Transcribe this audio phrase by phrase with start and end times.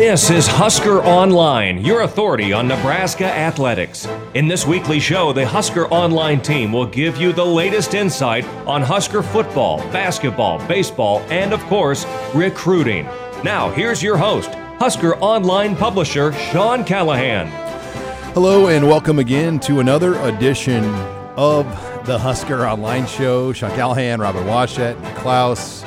[0.00, 4.08] This is Husker Online, your authority on Nebraska athletics.
[4.32, 8.80] In this weekly show, the Husker Online team will give you the latest insight on
[8.80, 13.04] Husker football, basketball, baseball, and of course, recruiting.
[13.44, 17.48] Now, here's your host, Husker Online publisher Sean Callahan.
[18.32, 20.82] Hello, and welcome again to another edition
[21.36, 21.66] of
[22.06, 23.52] the Husker Online Show.
[23.52, 25.84] Sean Callahan, Robin Washut, Klaus.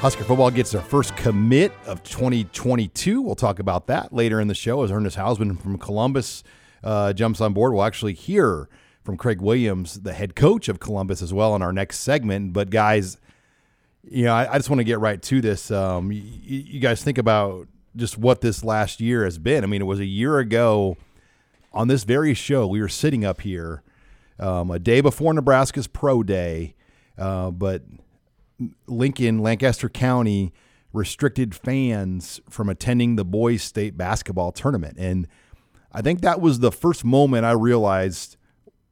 [0.00, 3.20] Husker football gets their first commit of 2022.
[3.20, 6.42] We'll talk about that later in the show as Ernest Hausmann from Columbus
[6.82, 7.74] uh, jumps on board.
[7.74, 8.70] We'll actually hear
[9.04, 12.54] from Craig Williams, the head coach of Columbus, as well in our next segment.
[12.54, 13.18] But guys,
[14.02, 15.70] you know, I, I just want to get right to this.
[15.70, 19.64] Um, you, you guys think about just what this last year has been.
[19.64, 20.96] I mean, it was a year ago
[21.74, 23.82] on this very show we were sitting up here
[24.38, 26.74] um, a day before Nebraska's pro day,
[27.18, 27.82] uh, but
[28.86, 30.52] Lincoln, Lancaster County
[30.92, 34.96] restricted fans from attending the boys' state basketball tournament.
[34.98, 35.28] And
[35.92, 38.36] I think that was the first moment I realized,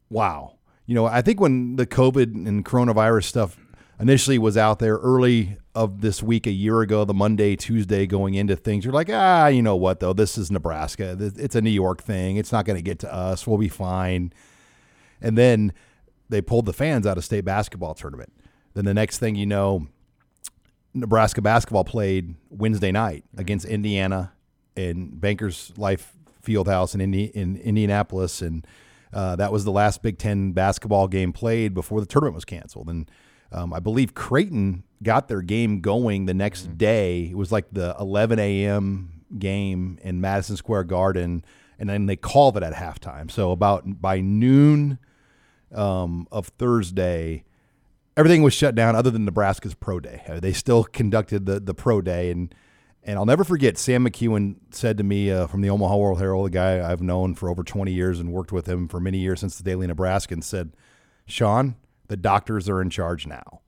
[0.09, 0.55] wow.
[0.87, 3.59] You know, I think when the COVID and coronavirus stuff
[4.01, 8.35] initially was out there early of this week a year ago, the Monday, Tuesday going
[8.35, 10.13] into things, you're like, ah, you know what, though?
[10.13, 11.17] This is Nebraska.
[11.19, 12.37] It's a New York thing.
[12.37, 13.47] It's not going to get to us.
[13.47, 14.33] We'll be fine.
[15.21, 15.73] And then
[16.29, 18.33] they pulled the fans out of state basketball tournament.
[18.75, 19.89] Then the next thing you know,
[20.95, 24.33] Nebraska basketball played Wednesday night against Indiana
[24.77, 28.67] in Bankers Life Fieldhouse in, Indi- in Indianapolis, and
[29.13, 32.89] uh, that was the last Big Ten basketball game played before the tournament was canceled.
[32.89, 33.11] And
[33.53, 36.77] um, I believe Creighton got their game going the next mm-hmm.
[36.77, 37.29] day.
[37.31, 39.23] It was like the 11 a.m.
[39.39, 41.45] game in Madison Square Garden,
[41.79, 43.31] and then they called it at halftime.
[43.31, 44.99] So about by noon
[45.75, 47.45] um, of Thursday,
[48.19, 50.23] everything was shut down other than Nebraska's pro day.
[50.29, 52.55] Uh, they still conducted the the pro day, and
[53.05, 53.79] and I'll never forget.
[53.79, 57.35] Sam McKewon said to me uh, from the Omaha World Herald, the guy I've known
[57.35, 60.43] for over 20 years and worked with him for many years since the Daily Nebraskan,
[60.43, 60.73] said,
[61.25, 61.77] "Sean,
[62.09, 63.61] the doctors are in charge now."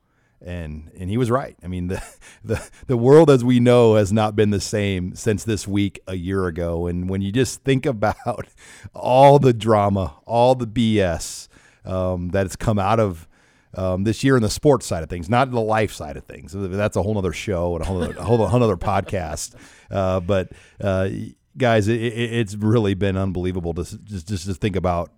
[0.43, 1.57] And and he was right.
[1.63, 2.03] I mean the
[2.43, 6.17] the the world as we know has not been the same since this week a
[6.17, 6.89] year ago.
[6.89, 8.49] And when you just think about
[8.95, 11.47] all the drama, all the BS
[11.85, 13.29] um, that has come out of
[13.75, 16.53] um, this year in the sports side of things, not the life side of things.
[16.55, 19.55] That's a whole other show and a whole other, a whole, whole other podcast.
[19.91, 20.51] Uh, but
[20.81, 21.09] uh,
[21.57, 25.13] guys, it, it's really been unbelievable to just just to think about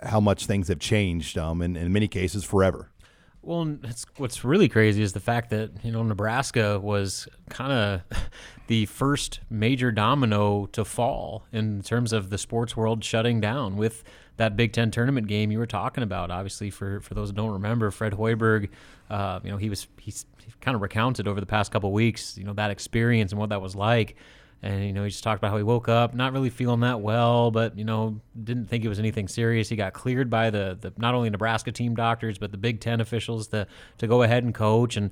[0.00, 1.38] how much things have changed.
[1.38, 2.88] Um, in, in many cases, forever.
[3.44, 3.76] Well,
[4.18, 8.18] what's really crazy is the fact that you know Nebraska was kind of
[8.68, 14.04] the first major domino to fall in terms of the sports world shutting down with
[14.36, 16.30] that Big Ten tournament game you were talking about.
[16.30, 18.70] Obviously, for for those who don't remember, Fred Hoiberg,
[19.10, 22.36] uh, you know, he was he's he kind of recounted over the past couple weeks,
[22.38, 24.16] you know, that experience and what that was like.
[24.64, 27.00] And you know, he just talked about how he woke up not really feeling that
[27.00, 29.68] well, but you know, didn't think it was anything serious.
[29.68, 33.00] He got cleared by the, the not only Nebraska team doctors but the Big Ten
[33.00, 33.66] officials to
[33.98, 34.96] to go ahead and coach.
[34.96, 35.10] And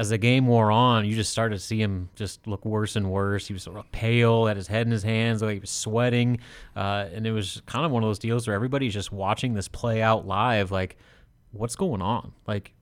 [0.00, 3.10] as the game wore on, you just started to see him just look worse and
[3.10, 3.46] worse.
[3.46, 6.38] He was sort of pale, had his head in his hands, like he was sweating,
[6.74, 9.68] uh, and it was kind of one of those deals where everybody's just watching this
[9.68, 10.96] play out live, like,
[11.52, 12.32] what's going on?
[12.46, 12.72] Like,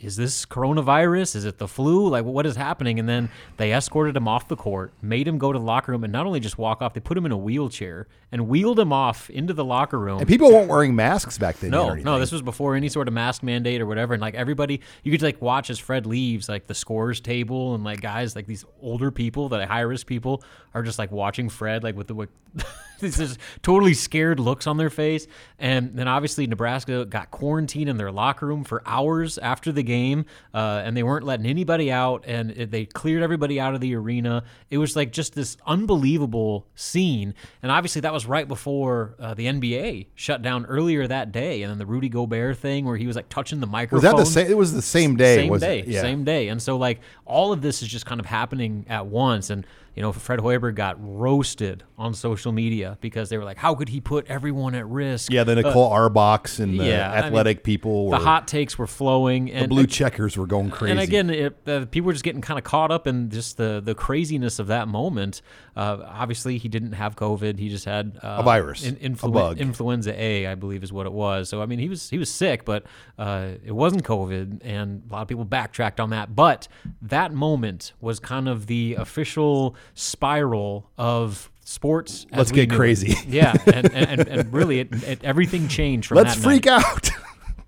[0.00, 1.36] is this coronavirus?
[1.36, 2.08] Is it the flu?
[2.08, 2.98] Like, what is happening?
[2.98, 6.04] And then they escorted him off the court, made him go to the locker room,
[6.04, 8.92] and not only just walk off, they put him in a wheelchair and wheeled him
[8.92, 10.18] off into the locker room.
[10.18, 11.70] And people weren't wearing masks back then.
[11.70, 14.14] No, no, this was before any sort of mask mandate or whatever.
[14.14, 17.82] And like everybody, you could like watch as Fred leaves, like the scores table, and
[17.82, 20.42] like guys, like these older people, that high risk people,
[20.74, 22.28] are just like watching Fred, like with the.
[23.00, 25.26] these just totally scared looks on their face.
[25.58, 30.24] And then obviously Nebraska got quarantined in their locker room for hours after the game,
[30.54, 33.96] uh, and they weren't letting anybody out, and it, they cleared everybody out of the
[33.96, 34.44] arena.
[34.70, 39.46] It was like just this unbelievable scene, and obviously that was right before uh, the
[39.46, 43.16] NBA shut down earlier that day, and then the Rudy Gobert thing where he was
[43.16, 44.16] like touching the microphone.
[44.16, 44.50] Was that the same?
[44.52, 45.36] It was the same day.
[45.36, 45.84] Same day.
[45.86, 46.00] Yeah.
[46.02, 46.48] Same day.
[46.48, 49.66] And so like all of this is just kind of happening at once, and
[49.98, 53.88] you know, Fred Hoiberg got roasted on social media because they were like, "How could
[53.88, 57.58] he put everyone at risk?" Yeah, the Nicole uh, Auerbachs and the yeah, athletic I
[57.58, 58.06] mean, people.
[58.06, 60.92] Were, the hot takes were flowing, and the blue checkers were going crazy.
[60.92, 63.82] And again, it, uh, people were just getting kind of caught up in just the
[63.84, 65.42] the craziness of that moment.
[65.74, 69.32] Uh, obviously, he didn't have COVID; he just had uh, a virus, in, influ- a
[69.32, 69.58] bug.
[69.58, 71.48] influenza A, I believe, is what it was.
[71.48, 72.84] So, I mean, he was he was sick, but
[73.18, 76.36] uh, it wasn't COVID, and a lot of people backtracked on that.
[76.36, 76.68] But
[77.02, 82.26] that moment was kind of the official spiral of sports.
[82.32, 83.14] Let's get crazy.
[83.28, 86.16] Yeah, and, and, and really, it, it, everything changed from.
[86.16, 86.84] Let's that freak night.
[86.84, 87.10] out.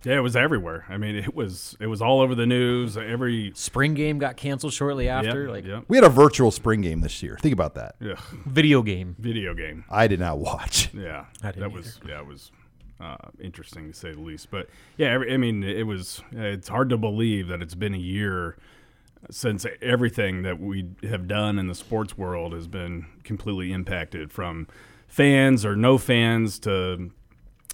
[0.02, 0.86] Yeah, it was everywhere.
[0.88, 2.96] I mean, it was it was all over the news.
[2.96, 5.42] Every Spring game got canceled shortly after.
[5.42, 7.36] yep, like yep, We had a virtual spring game this year.
[7.38, 7.96] Think about that.
[8.00, 8.14] yeah,
[8.46, 9.14] video game.
[9.18, 9.84] video game.
[9.90, 10.88] I did not watch.
[10.94, 12.50] Yeah, I didn't that was yeah, it was
[12.98, 14.50] uh, interesting to say the least.
[14.50, 16.22] But yeah, every, I mean, it was.
[16.32, 18.56] It's hard to believe that it's been a year
[19.30, 24.66] since everything that we have done in the sports world has been completely impacted, from
[25.06, 27.10] fans or no fans to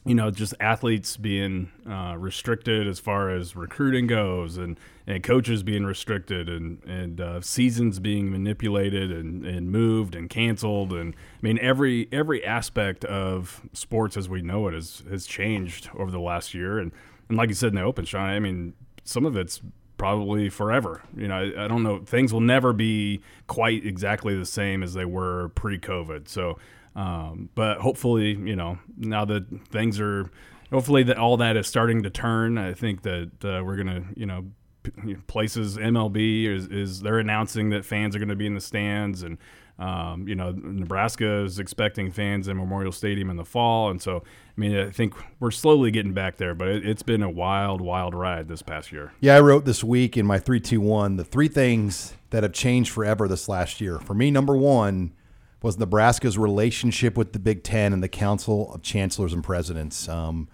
[0.06, 5.64] you know, just athletes being uh, restricted as far as recruiting goes, and, and coaches
[5.64, 11.38] being restricted, and and uh, seasons being manipulated and, and moved and canceled, and I
[11.42, 16.20] mean every every aspect of sports as we know it has has changed over the
[16.20, 16.92] last year, and
[17.28, 19.60] and like you said in the open, Sean, I mean some of it's
[19.96, 21.02] probably forever.
[21.16, 24.94] You know, I, I don't know, things will never be quite exactly the same as
[24.94, 26.58] they were pre-COVID, so.
[26.94, 30.30] Um, but hopefully, you know, now that things are,
[30.72, 32.56] hopefully that all that is starting to turn.
[32.56, 34.46] I think that uh, we're gonna, you know,
[34.82, 38.60] p- places MLB is, is they're announcing that fans are going to be in the
[38.60, 39.38] stands, and
[39.78, 44.22] um, you know, Nebraska is expecting fans in Memorial Stadium in the fall, and so
[44.56, 47.82] I mean, I think we're slowly getting back there, but it, it's been a wild,
[47.82, 49.12] wild ride this past year.
[49.20, 53.28] Yeah, I wrote this week in my 321 the three things that have changed forever
[53.28, 53.98] this last year.
[53.98, 55.12] For me, number one
[55.60, 60.08] was Nebraska's relationship with the Big Ten and the Council of Chancellors and Presidents.
[60.08, 60.48] Um,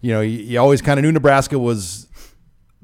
[0.00, 2.08] you know, you, you always kind of knew Nebraska was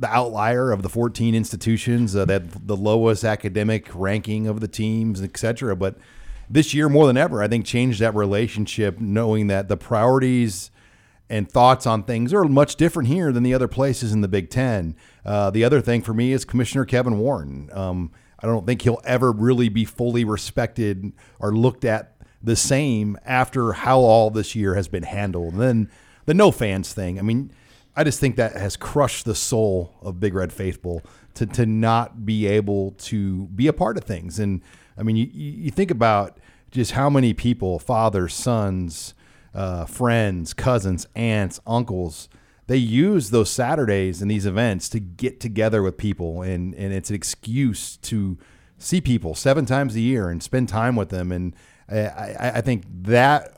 [0.00, 5.22] the outlier of the 14 institutions uh, that the lowest academic ranking of the teams,
[5.22, 5.76] etc.
[5.76, 5.96] But
[6.48, 10.70] this year, more than ever, I think changed that relationship, knowing that the priorities
[11.28, 14.50] and thoughts on things are much different here than the other places in the Big
[14.50, 14.96] Ten.
[15.24, 17.70] Uh, the other thing for me is Commissioner Kevin Warren.
[17.72, 18.10] Um,
[18.40, 23.74] I don't think he'll ever really be fully respected or looked at the same after
[23.74, 25.52] how all this year has been handled.
[25.52, 25.90] And then
[26.24, 27.18] the no fans thing.
[27.18, 27.52] I mean,
[28.00, 31.02] I just think that has crushed the soul of Big Red Faithful
[31.34, 34.38] to to not be able to be a part of things.
[34.38, 34.62] And
[34.96, 36.38] I mean, you, you think about
[36.70, 39.12] just how many people, fathers, sons,
[39.54, 42.30] uh, friends, cousins, aunts, uncles,
[42.68, 47.10] they use those Saturdays and these events to get together with people, and and it's
[47.10, 48.38] an excuse to
[48.78, 51.30] see people seven times a year and spend time with them.
[51.30, 51.54] And
[51.86, 53.52] I, I, I think that,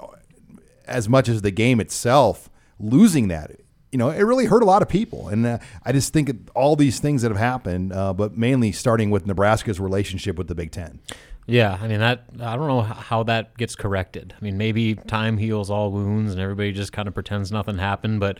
[0.85, 2.51] as much as the game itself,
[2.81, 3.53] losing that,
[3.93, 5.29] you know, it really hurt a lot of people.
[5.29, 9.11] And uh, I just think all these things that have happened, uh, but mainly starting
[9.11, 11.01] with Nebraska's relationship with the Big Ten.
[11.47, 12.25] Yeah, I mean that.
[12.41, 14.33] I don't know how that gets corrected.
[14.41, 18.21] I mean, maybe time heals all wounds, and everybody just kind of pretends nothing happened.
[18.21, 18.39] But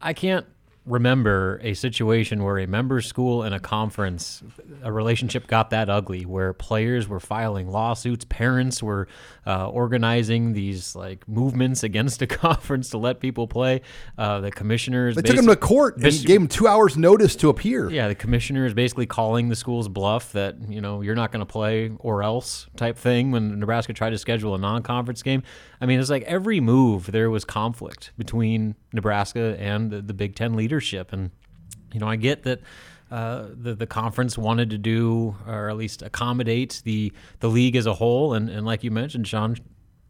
[0.00, 0.44] I can't
[0.84, 4.42] remember a situation where a member school and a conference
[4.82, 9.06] a relationship got that ugly where players were filing lawsuits parents were
[9.46, 13.80] uh, organizing these like movements against a conference to let people play
[14.18, 17.36] uh, the commissioners They took him to court and basi- gave him two hours notice
[17.36, 17.88] to appear.
[17.88, 21.40] yeah, the commissioner is basically calling the school's bluff that you know you're not going
[21.40, 23.30] to play or else type thing.
[23.30, 25.44] When Nebraska tried to schedule a non-conference game,
[25.80, 30.34] I mean, it's like every move there was conflict between Nebraska and the, the Big
[30.34, 31.30] Ten leadership, and
[31.92, 32.60] you know I get that.
[33.10, 37.84] Uh, the the conference wanted to do, or at least accommodate the the league as
[37.84, 39.54] a whole, and, and like you mentioned, Sean,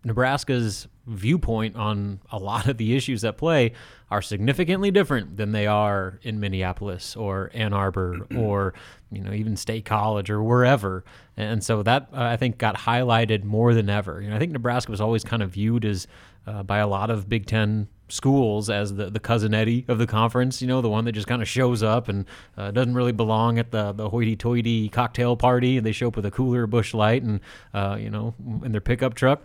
[0.05, 3.73] Nebraska's viewpoint on a lot of the issues at play
[4.09, 8.73] are significantly different than they are in Minneapolis or Ann Arbor or
[9.11, 11.03] you know even State College or wherever.
[11.37, 14.21] And so that uh, I think got highlighted more than ever.
[14.21, 16.07] You know, I think Nebraska was always kind of viewed as
[16.47, 20.07] uh, by a lot of Big Ten schools as the the cousin Eddie of the
[20.07, 20.61] conference.
[20.61, 22.27] You know, the one that just kind of shows up and
[22.57, 25.77] uh, doesn't really belong at the the hoity-toity cocktail party.
[25.79, 27.41] And they show up with a cooler, Busch Light, and
[27.73, 29.43] uh, you know, in their pickup truck.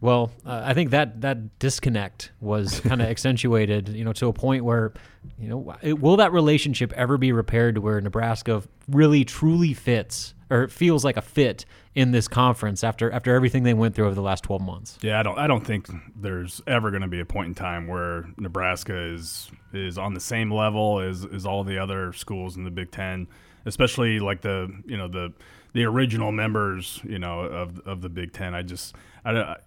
[0.00, 4.32] Well, uh, I think that that disconnect was kind of accentuated, you know, to a
[4.32, 4.92] point where,
[5.38, 10.33] you know, it, will that relationship ever be repaired to where Nebraska really truly fits
[10.50, 14.06] or it feels like a fit in this conference after after everything they went through
[14.06, 14.98] over the last 12 months?
[15.02, 15.38] Yeah, I don't.
[15.38, 19.50] I don't think there's ever going to be a point in time where Nebraska is
[19.72, 23.26] is on the same level as as all the other schools in the Big Ten,
[23.66, 25.32] especially like the you know the
[25.72, 28.54] the original members you know of of the Big Ten.
[28.54, 29.58] I just I, don't-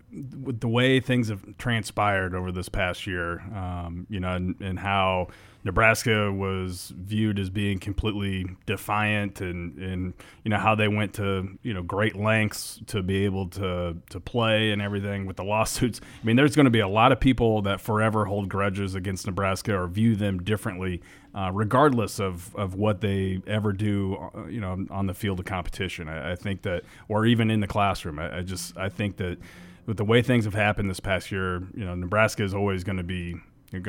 [0.43, 4.79] with the way things have transpired over this past year, um, you know, and, and
[4.79, 5.27] how
[5.63, 11.57] Nebraska was viewed as being completely defiant, and, and you know how they went to
[11.63, 15.99] you know great lengths to be able to to play and everything with the lawsuits.
[16.01, 19.25] I mean, there's going to be a lot of people that forever hold grudges against
[19.25, 21.01] Nebraska or view them differently,
[21.35, 25.45] uh, regardless of, of what they ever do, uh, you know, on the field of
[25.45, 26.07] competition.
[26.07, 28.19] I, I think that, or even in the classroom.
[28.19, 29.37] I, I just I think that
[29.85, 32.97] with the way things have happened this past year, you know, Nebraska is always going
[32.97, 33.35] to be
[33.71, 33.81] you're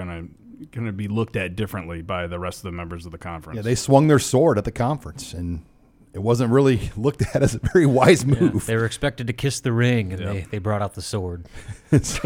[0.58, 3.56] gonna gonna be looked at differently by the rest of the members of the conference.
[3.56, 5.64] Yeah, they swung their sword at the conference, and
[6.12, 8.54] it wasn't really looked at as a very wise move.
[8.54, 11.46] Yeah, they were expected to kiss the ring, and they, they brought out the sword.
[11.92, 12.18] it's,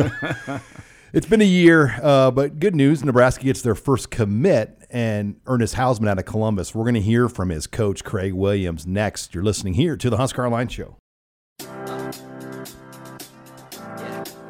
[1.13, 5.75] it's been a year, uh, but good news Nebraska gets their first commit, and Ernest
[5.75, 6.75] Hausmann out of Columbus.
[6.75, 9.35] We're going to hear from his coach, Craig Williams, next.
[9.35, 10.97] You're listening here to the Husker Online Show.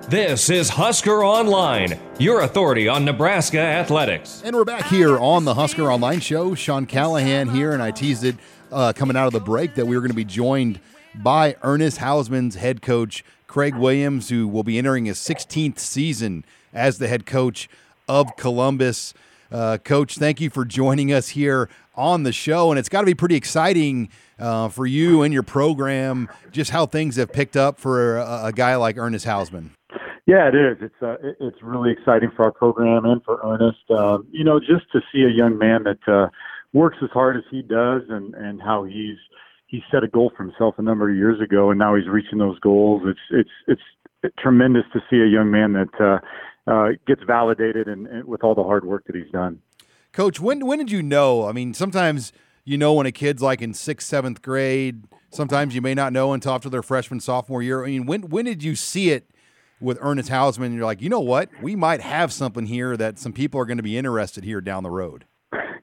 [0.09, 4.43] This is Husker Online, your authority on Nebraska athletics.
[4.45, 6.55] And we're back here on the Husker Online Show.
[6.55, 8.37] Sean Callahan here, and I teased it
[8.71, 10.81] uh, coming out of the break that we were going to be joined
[11.15, 16.45] by Ernest Hausmann's head coach, Craig Williams, who will be entering his 16th season
[16.75, 17.69] as the head coach
[18.09, 19.15] of Columbus.
[19.51, 22.71] Uh, coach, thank you for joining us here on the show.
[22.71, 26.87] And it's got to be pretty exciting uh, for you and your program, just how
[26.87, 29.71] things have picked up for a, a guy like Ernest Hausmann.
[30.27, 30.79] Yeah, it is.
[30.81, 33.91] It's uh, it's really exciting for our program and for Ernest.
[33.91, 36.29] Um, you know, just to see a young man that uh,
[36.73, 39.19] works as hard as he does and and how he's
[39.67, 42.39] he set a goal for himself a number of years ago and now he's reaching
[42.39, 43.81] those goals it's it's
[44.23, 48.45] it's tremendous to see a young man that uh, uh, gets validated and, and with
[48.45, 49.59] all the hard work that he's done
[50.13, 52.33] coach when when did you know i mean sometimes
[52.65, 56.33] you know when a kid's like in sixth seventh grade sometimes you may not know
[56.33, 59.31] until after their freshman sophomore year i mean when when did you see it
[59.83, 61.51] with Ernest Hausmann, you're like, you know what?
[61.61, 64.83] We might have something here that some people are going to be interested here down
[64.83, 65.27] the road.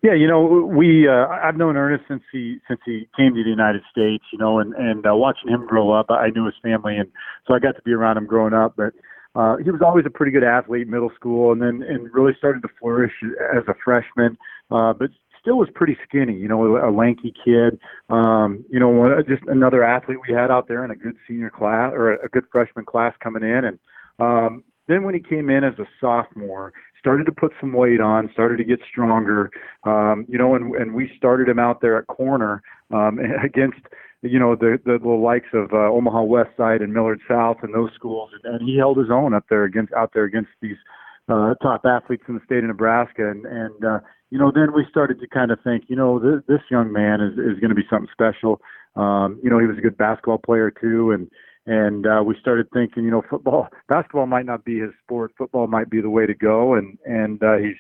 [0.01, 3.49] Yeah, you know, we uh, I've known Ernest since he since he came to the
[3.49, 6.95] United States, you know, and and uh, watching him grow up, I knew his family,
[6.95, 7.09] and
[7.45, 8.75] so I got to be around him growing up.
[8.77, 8.93] But
[9.35, 12.61] uh, he was always a pretty good athlete, middle school, and then and really started
[12.61, 13.11] to flourish
[13.53, 14.37] as a freshman.
[14.71, 15.09] Uh, but
[15.41, 17.79] still was pretty skinny, you know, a, lanky kid.
[18.09, 21.91] Um, you know, just another athlete we had out there in a good senior class
[21.93, 23.79] or a good freshman class coming in, and
[24.19, 28.29] um, then when he came in as a sophomore started to put some weight on,
[28.33, 29.49] started to get stronger.
[29.83, 32.61] Um, you know, and, and we started him out there at corner
[32.93, 33.79] um, against,
[34.21, 37.73] you know, the, the, the likes of uh, Omaha West Side and Millard South and
[37.73, 40.75] those schools, and, and he held his own up there against out there against these
[41.29, 43.29] uh, top athletes in the state of Nebraska.
[43.31, 43.99] And and uh,
[44.29, 47.21] you know, then we started to kind of think, you know, this, this young man
[47.21, 48.59] is is going to be something special.
[48.97, 51.29] Um, you know, he was a good basketball player too, and
[51.69, 55.31] and uh, we started thinking, you know, football, basketball might not be his sport.
[55.37, 57.77] Football might be the way to go, and and uh, he's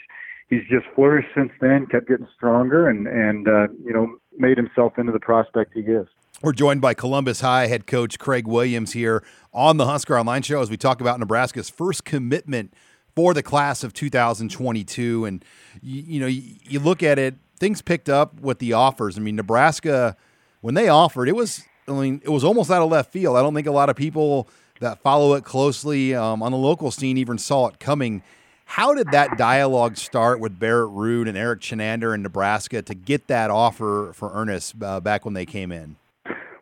[0.47, 4.99] he's just flourished since then, kept getting stronger, and and uh, you know made himself
[4.99, 6.07] into the prospect he is.
[6.43, 10.61] We're joined by Columbus High head coach Craig Williams here on the Husker Online Show
[10.61, 12.73] as we talk about Nebraska's first commitment
[13.15, 15.25] for the class of 2022.
[15.25, 15.43] And
[15.81, 19.17] you, you know, you, you look at it, things picked up with the offers.
[19.17, 20.15] I mean, Nebraska
[20.61, 23.37] when they offered, it was I mean, it was almost out of left field.
[23.37, 24.47] I don't think a lot of people
[24.79, 28.23] that follow it closely um, on the local scene even saw it coming.
[28.65, 33.27] How did that dialogue start with Barrett Ruud and Erik Chinander in Nebraska to get
[33.27, 35.95] that offer for Ernest uh, back when they came in?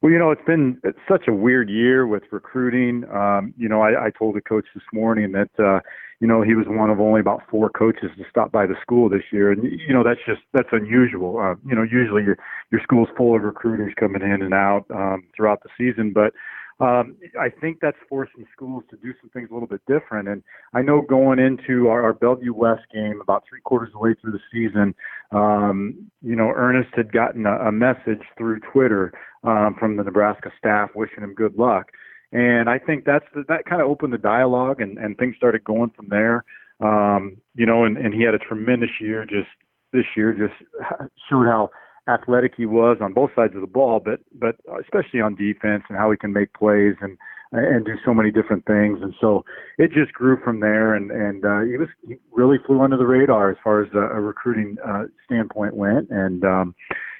[0.01, 3.03] Well, you know, it's been such a weird year with recruiting.
[3.11, 5.79] Um, you know, I, I told the coach this morning that uh,
[6.19, 9.07] you know, he was one of only about four coaches to stop by the school
[9.07, 11.39] this year, and you know that's just that's unusual.
[11.39, 12.37] Uh, you know, usually your
[12.71, 16.33] your school's full of recruiters coming in and out um, throughout the season, but
[16.79, 20.27] um, I think that's forcing schools to do some things a little bit different.
[20.27, 20.43] And
[20.73, 24.15] I know going into our, our Bellevue West game, about three quarters of the way
[24.21, 24.93] through the season,
[25.31, 29.11] um, you know, Ernest had gotten a, a message through Twitter
[29.43, 31.87] um, from the Nebraska staff wishing him good luck.
[32.31, 35.91] And I think that's that kind of opened the dialogue, and and things started going
[35.95, 36.43] from there.
[36.79, 39.25] Um, you know, and and he had a tremendous year.
[39.25, 39.49] Just
[39.93, 40.53] this year, just
[41.29, 41.69] showed how
[42.07, 45.97] athletic he was on both sides of the ball, but but especially on defense and
[45.97, 47.17] how he can make plays and
[47.51, 48.99] and do so many different things.
[49.01, 49.45] And so
[49.77, 50.95] it just grew from there.
[50.95, 53.99] And and uh, he was he really flew under the radar as far as a,
[53.99, 56.09] a recruiting uh, standpoint went.
[56.09, 56.75] And um,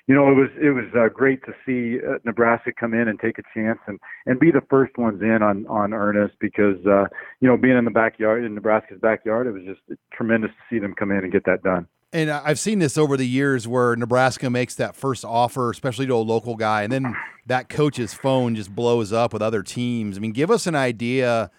[0.07, 3.19] you know, it was it was uh, great to see uh, Nebraska come in and
[3.19, 7.05] take a chance and and be the first ones in on on Ernest because uh,
[7.41, 9.81] you know being in the backyard in Nebraska's backyard, it was just
[10.13, 11.87] tremendous to see them come in and get that done.
[12.13, 16.13] And I've seen this over the years where Nebraska makes that first offer, especially to
[16.13, 17.13] a local guy, and then
[17.45, 20.17] that coach's phone just blows up with other teams.
[20.17, 21.51] I mean, give us an idea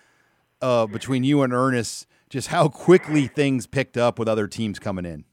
[0.63, 5.05] uh, between you and Ernest just how quickly things picked up with other teams coming
[5.05, 5.25] in.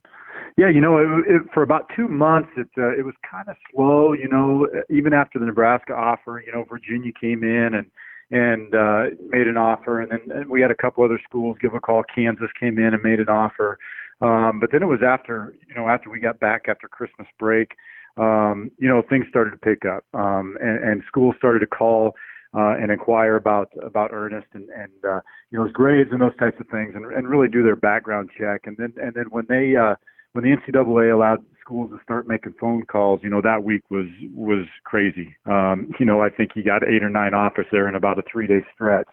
[0.57, 3.57] Yeah, you know, it, it, for about two months, it uh, it was kind of
[3.71, 4.13] slow.
[4.13, 7.91] You know, even after the Nebraska offer, you know, Virginia came in and
[8.31, 11.73] and uh, made an offer, and then and we had a couple other schools give
[11.73, 12.03] a call.
[12.03, 13.77] Kansas came in and made an offer,
[14.21, 17.75] um, but then it was after you know after we got back after Christmas break,
[18.17, 22.13] um, you know, things started to pick up, um, and, and schools started to call
[22.55, 25.19] uh, and inquire about about Ernest and and uh,
[25.51, 28.29] you know his grades and those types of things, and, and really do their background
[28.37, 28.61] check.
[28.63, 29.95] And then and then when they uh,
[30.35, 34.07] when the NCAA allowed schools to start making phone calls, you know that week was
[34.33, 35.33] was crazy.
[35.45, 38.23] Um, you know I think he got eight or nine offers there in about a
[38.29, 39.07] three day stretch,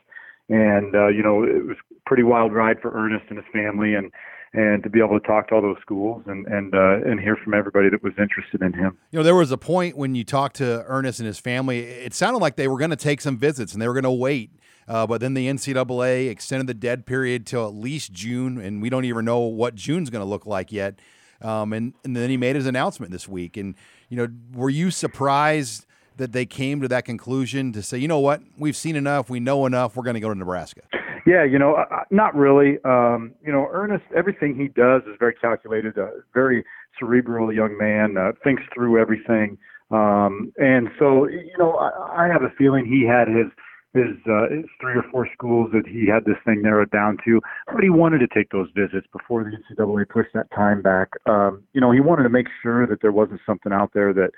[0.48, 1.76] and uh, you know it was
[2.06, 3.94] pretty wild ride for Ernest and his family.
[3.94, 4.10] And
[4.54, 7.36] and to be able to talk to all those schools and and uh, and hear
[7.36, 8.98] from everybody that was interested in him.
[9.10, 12.14] You know, there was a point when you talked to Ernest and his family, it
[12.14, 14.50] sounded like they were going to take some visits and they were going to wait.
[14.88, 18.90] Uh, but then the NCAA extended the dead period till at least June, and we
[18.90, 20.98] don't even know what June's going to look like yet.
[21.40, 23.56] Um, and, and then he made his announcement this week.
[23.56, 23.74] And,
[24.08, 28.18] you know, were you surprised that they came to that conclusion to say, you know
[28.18, 30.82] what, we've seen enough, we know enough, we're going to go to Nebraska?
[31.26, 32.78] Yeah, you know, uh, not really.
[32.84, 36.64] Um, you know, Ernest, everything he does is very calculated, uh, very
[36.98, 39.56] cerebral young man, uh, thinks through everything.
[39.90, 43.46] Um, and so, you know, I, I have a feeling he had his
[43.94, 47.42] his, uh, his three or four schools that he had this thing narrowed down to,
[47.66, 51.10] but he wanted to take those visits before the NCAA pushed that time back.
[51.26, 54.30] Um, you know, he wanted to make sure that there wasn't something out there that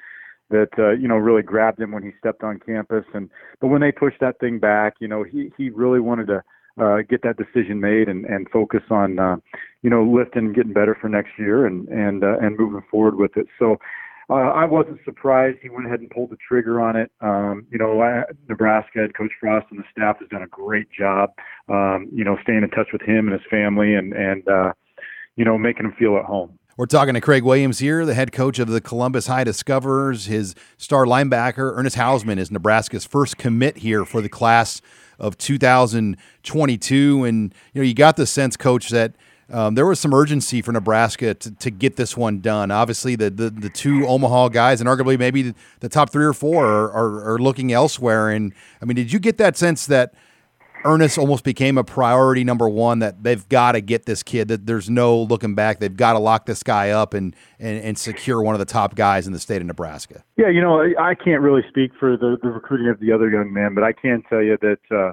[0.51, 3.05] that uh, you know really grabbed him when he stepped on campus.
[3.15, 6.43] And but when they pushed that thing back, you know, he he really wanted to
[6.81, 9.37] uh, get that decision made and, and focus on uh,
[9.83, 13.37] you know lifting getting better for next year and and uh, and moving forward with
[13.37, 13.47] it.
[13.59, 13.79] So
[14.31, 17.11] uh, I wasn't surprised he went ahead and pulled the trigger on it.
[17.21, 20.89] Um, you know, I, Nebraska head coach Frost and the staff has done a great
[20.91, 21.31] job.
[21.69, 24.73] Um, you know, staying in touch with him and his family and and uh,
[25.37, 26.59] you know making him feel at home.
[26.77, 30.27] We're talking to Craig Williams here, the head coach of the Columbus High Discoverers.
[30.27, 34.83] His star linebacker, Ernest Hausmann, is Nebraska's first commit here for the class
[35.19, 37.25] of 2022.
[37.25, 39.15] And, you know, you got the sense, coach, that
[39.51, 42.71] um, there was some urgency for Nebraska to, to get this one done.
[42.71, 46.67] Obviously, the, the, the two Omaha guys, and arguably maybe the, top three or four,
[46.67, 48.31] are, are, are looking elsewhere.
[48.31, 50.15] And, I mean, did you get that sense that–
[50.85, 54.49] Ernest almost became a priority number one that they've got to get this kid.
[54.49, 55.79] That there's no looking back.
[55.79, 58.95] They've got to lock this guy up and, and and secure one of the top
[58.95, 60.25] guys in the state of Nebraska.
[60.37, 63.53] Yeah, you know, I can't really speak for the, the recruiting of the other young
[63.53, 65.13] men, but I can tell you that, uh,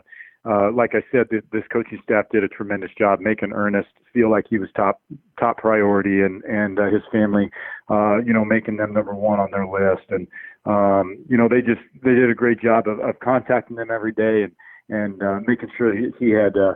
[0.49, 4.29] uh, like I said, this, this coaching staff did a tremendous job making Ernest feel
[4.29, 5.01] like he was top
[5.39, 7.49] top priority, and and uh, his family,
[7.89, 10.27] uh, you know, making them number one on their list, and
[10.65, 14.11] um, you know, they just they did a great job of, of contacting them every
[14.11, 14.51] day and
[14.91, 16.75] and uh, making sure he, he had uh,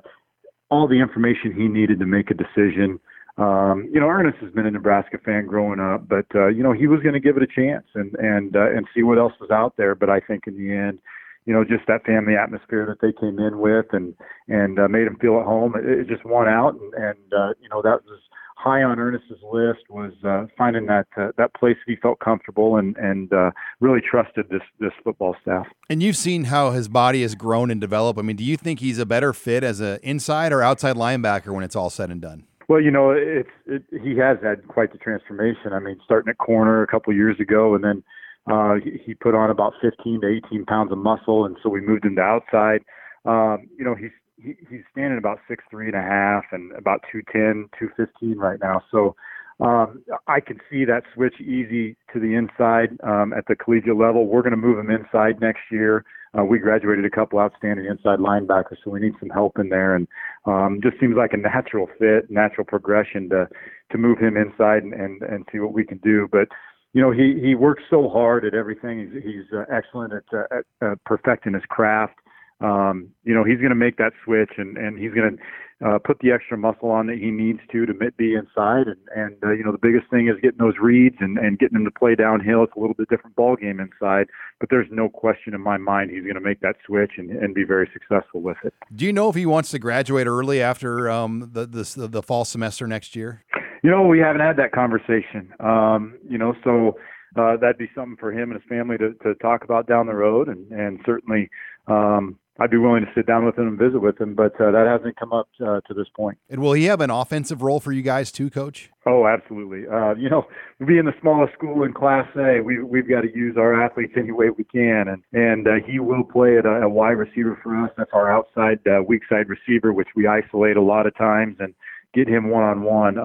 [0.72, 3.00] all the information he needed to make a decision.
[3.38, 6.72] Um, you know, Ernest has been a Nebraska fan growing up, but uh, you know
[6.72, 9.34] he was going to give it a chance and and uh, and see what else
[9.40, 9.94] was out there.
[9.94, 11.00] But I think in the end,
[11.46, 14.16] you know, just that family atmosphere that they came in with and
[14.48, 17.54] and uh, made him feel at home, it, it just won out, and, and uh,
[17.60, 18.20] you know that was
[18.66, 22.78] high on Ernest's list was uh, finding that uh, that place that he felt comfortable
[22.78, 25.68] and and uh, really trusted this this football staff.
[25.90, 28.18] And you've seen how his body has grown and developed.
[28.18, 31.54] I mean, do you think he's a better fit as an inside or outside linebacker
[31.54, 32.46] when it's all said and done?
[32.68, 35.72] Well, you know, it's it, he has had quite the transformation.
[35.72, 38.04] I mean, starting at corner a couple years ago, and then
[38.52, 38.76] uh,
[39.06, 42.16] he, put on about 15 to 18 pounds of muscle, and so we moved him
[42.16, 42.82] to outside.
[43.26, 47.02] Um, you know, he's he, he's standing about six three and a half and about
[47.12, 48.82] two ten, two fifteen right now.
[48.92, 49.16] So
[49.60, 54.28] um, I can see that switch easy to the inside um, at the collegiate level.
[54.28, 56.04] We're going to move him inside next year.
[56.38, 59.96] Uh, we graduated a couple outstanding inside linebackers, so we need some help in there.
[59.96, 60.08] And
[60.46, 63.48] um, just seems like a natural fit, natural progression to
[63.92, 66.28] to move him inside and and, and see what we can do.
[66.30, 66.50] But
[66.92, 69.00] you know, he he works so hard at everything.
[69.00, 72.20] He's he's uh, excellent at, uh, at uh, perfecting his craft
[72.62, 75.44] um, you know, he's going to make that switch and, and he's going to
[75.86, 78.88] uh, put the extra muscle on that he needs to to be inside.
[78.88, 81.76] And, and uh, you know, the biggest thing is getting those reads and, and getting
[81.76, 82.64] him to play downhill.
[82.64, 84.28] It's a little bit different ball game inside,
[84.60, 87.54] but there's no question in my mind he's going to make that switch and, and
[87.54, 88.74] be very successful with it.
[88.96, 92.46] Do you know if he wants to graduate early after um, the, the, the fall
[92.46, 93.44] semester next year?
[93.84, 95.54] You know, we haven't had that conversation.
[95.60, 96.98] Um, you know, so
[97.36, 100.16] uh, that'd be something for him and his family to, to talk about down the
[100.16, 101.50] road, and, and certainly,
[101.88, 104.72] um, I'd be willing to sit down with him and visit with him, but uh,
[104.72, 106.38] that hasn't come up uh, to this point.
[106.50, 108.92] And will he have an offensive role for you guys too, Coach?
[109.06, 109.88] Oh, absolutely.
[109.88, 110.48] Uh, you know,
[110.88, 114.32] being the smallest school in Class A, we, we've got to use our athletes any
[114.32, 117.76] way we can, and and uh, he will play at a, a wide receiver for
[117.84, 117.92] us.
[117.98, 121.76] That's our outside uh, weak side receiver, which we isolate a lot of times and
[122.14, 123.16] get him one on one.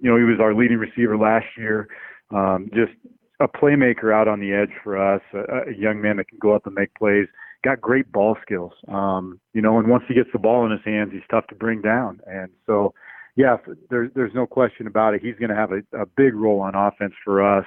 [0.00, 1.88] You know, he was our leading receiver last year.
[2.30, 2.92] Um, just
[3.40, 6.54] a playmaker out on the edge for us, a, a young man that can go
[6.54, 7.26] up and make plays
[7.64, 8.72] got great ball skills.
[8.88, 11.54] Um, you know, and once he gets the ball in his hands, he's tough to
[11.54, 12.20] bring down.
[12.26, 12.94] And so,
[13.36, 13.56] yeah,
[13.90, 15.22] there's there's no question about it.
[15.22, 17.66] He's going to have a, a big role on offense for us.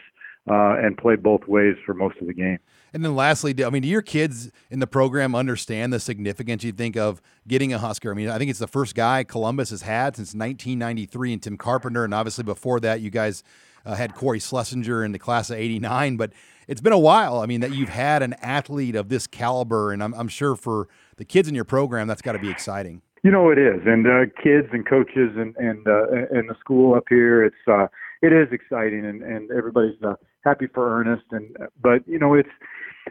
[0.49, 2.57] uh, and play both ways for most of the game.
[2.93, 6.71] And then lastly, I mean, do your kids in the program understand the significance you
[6.71, 8.11] think of getting a Husker?
[8.11, 11.57] I mean, I think it's the first guy Columbus has had since 1993 and Tim
[11.57, 12.03] Carpenter.
[12.03, 13.43] And obviously before that, you guys
[13.85, 16.17] uh, had Cory Schlesinger in the class of 89.
[16.17, 16.33] But
[16.67, 19.91] it's been a while, I mean, that you've had an athlete of this caliber.
[19.91, 23.01] And I'm, I'm sure for the kids in your program, that's got to be exciting.
[23.23, 23.81] You know, it is.
[23.85, 27.87] And uh, kids and coaches and, and, uh, and the school up here, it's, uh,
[28.21, 31.25] it is exciting and, and everybody's uh, happy for Ernest.
[31.31, 32.49] And, but, you know, it's,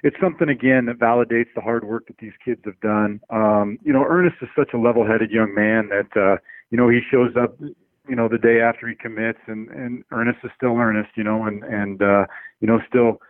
[0.03, 3.21] it's something again that validates the hard work that these kids have done.
[3.31, 6.37] Um, you know, Ernest is such a level-headed young man that uh,
[6.71, 7.59] you know he shows up,
[8.11, 11.45] you know, the day after he commits, and and Ernest is still Ernest, you know,
[11.45, 12.27] and and uh,
[12.61, 13.21] you know still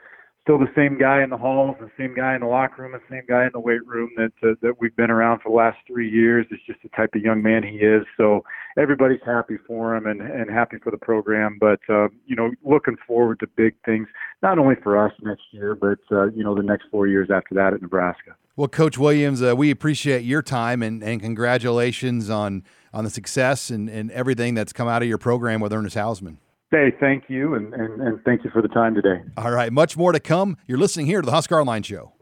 [0.43, 3.15] still the same guy in the halls, the same guy in the locker room, the
[3.15, 5.77] same guy in the weight room that uh, that we've been around for the last
[5.87, 6.47] three years.
[6.51, 8.05] It's just the type of young man he is.
[8.17, 8.43] So
[8.79, 11.59] everybody's happy for him and and happy for the program.
[11.61, 14.09] But uh, you know, looking forward to big things,
[14.43, 17.55] not only for us next year, but uh, you know, the next four years after
[17.55, 18.35] that at Nebraska.
[18.57, 23.71] Well, Coach Williams, uh, we appreciate your time and, and congratulations on on the success
[23.71, 26.37] and, and everything that's come out of your program with Ernest Hausmann.
[26.71, 29.23] Hey, thank you, and, and, and thank you for the time today.
[29.37, 30.57] All right, much more to come.
[30.69, 32.13] You're listening here to the Husker Online Show.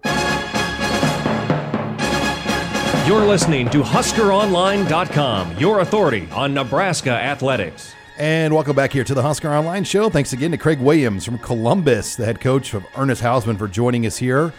[3.07, 7.95] You're listening to HuskerOnline.com, your authority on Nebraska athletics.
[8.19, 10.11] And welcome back here to the Husker Online Show.
[10.11, 14.07] Thanks again to Craig Williams from Columbus, the head coach of Ernest Hausmann, for joining
[14.07, 14.53] us here.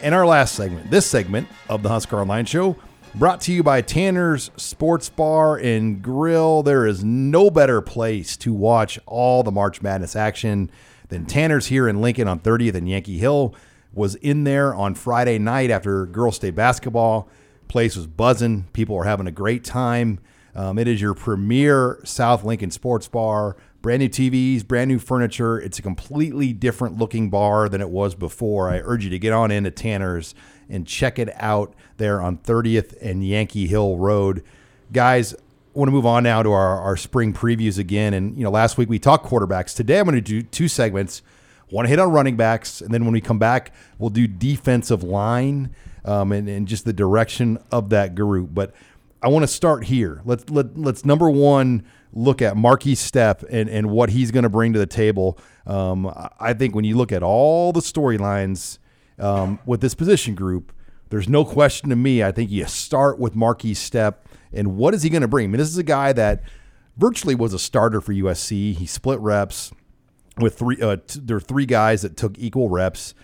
[0.00, 2.76] In our last segment, this segment of the Husker Online Show,
[3.16, 6.62] Brought to you by Tanner's Sports Bar and Grill.
[6.62, 10.70] There is no better place to watch all the March Madness action
[11.08, 13.52] than Tanner's here in Lincoln on 30th and Yankee Hill.
[13.92, 17.28] Was in there on Friday night after girls' state basketball.
[17.66, 18.68] Place was buzzing.
[18.72, 20.20] People were having a great time.
[20.54, 23.56] Um, it is your premier South Lincoln sports bar.
[23.82, 25.58] Brand new TVs, brand new furniture.
[25.58, 28.70] It's a completely different looking bar than it was before.
[28.70, 30.34] I urge you to get on into Tanner's
[30.70, 34.42] and check it out there on 30th and Yankee Hill Road.
[34.92, 35.38] Guys, I
[35.78, 38.14] want to move on now to our, our spring previews again.
[38.14, 39.74] And, you know, last week we talked quarterbacks.
[39.74, 41.22] Today I'm going to do two segments.
[41.68, 45.70] One hit on running backs, and then when we come back, we'll do defensive line
[46.04, 48.50] um, and, and just the direction of that group.
[48.52, 48.74] But
[49.22, 50.20] I want to start here.
[50.24, 54.48] Let's let, let's number one look at Markese Stepp and, and what he's going to
[54.48, 55.38] bring to the table.
[55.64, 58.78] Um, I think when you look at all the storylines
[59.20, 60.72] um, with this position group,
[61.10, 62.22] there's no question to me.
[62.22, 64.16] I think you start with Markese Stepp,
[64.52, 65.44] and what is he going to bring?
[65.44, 66.42] I mean, this is a guy that
[66.96, 68.74] virtually was a starter for USC.
[68.74, 69.72] He split reps
[70.38, 70.80] with three.
[70.80, 73.14] Uh, t- there are three guys that took equal reps.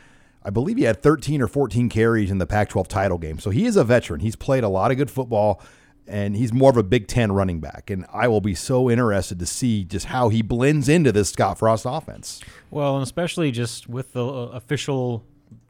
[0.43, 3.41] I believe he had 13 or 14 carries in the Pac-12 title game.
[3.41, 4.21] So he is a veteran.
[4.21, 5.61] He's played a lot of good football
[6.07, 7.91] and he's more of a Big Ten running back.
[7.91, 11.59] And I will be so interested to see just how he blends into this Scott
[11.59, 12.41] Frost offense.
[12.71, 15.25] Well, and especially just with the uh, official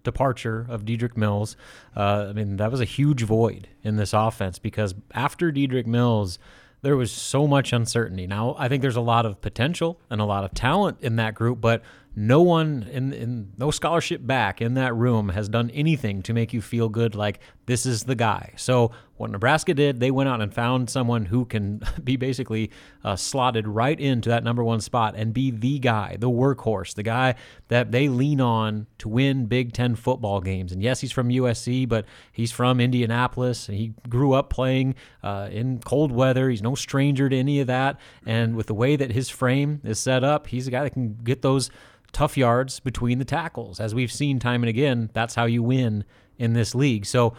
[0.07, 1.57] departure of Dedrick Mills,
[1.95, 6.39] uh, I mean, that was a huge void in this offense because after Dedrick Mills,
[6.81, 8.27] there was so much uncertainty.
[8.27, 11.35] Now, I think there's a lot of potential and a lot of talent in that
[11.35, 11.83] group, but
[12.15, 16.55] no one in, in no scholarship back in that room has done anything to make
[16.55, 18.53] you feel good like this is the guy.
[18.57, 22.71] So what Nebraska did, they went out and found someone who can be basically
[23.05, 27.03] uh, slotted right into that number one spot and be the guy, the workhorse, the
[27.03, 27.35] guy
[27.69, 30.73] that they lean on to win Big Ten football games.
[30.73, 33.67] And yes, he's from USC, but he's from Indianapolis.
[33.67, 36.49] He grew up playing uh, in cold weather.
[36.49, 37.99] He's no stranger to any of that.
[38.27, 41.19] And with the way that his frame is set up, he's a guy that can
[41.25, 41.71] get those
[42.13, 43.81] tough yards between the tackles.
[43.81, 46.05] As we've seen time and again, that's how you win
[46.39, 47.07] in this league.
[47.07, 47.35] So,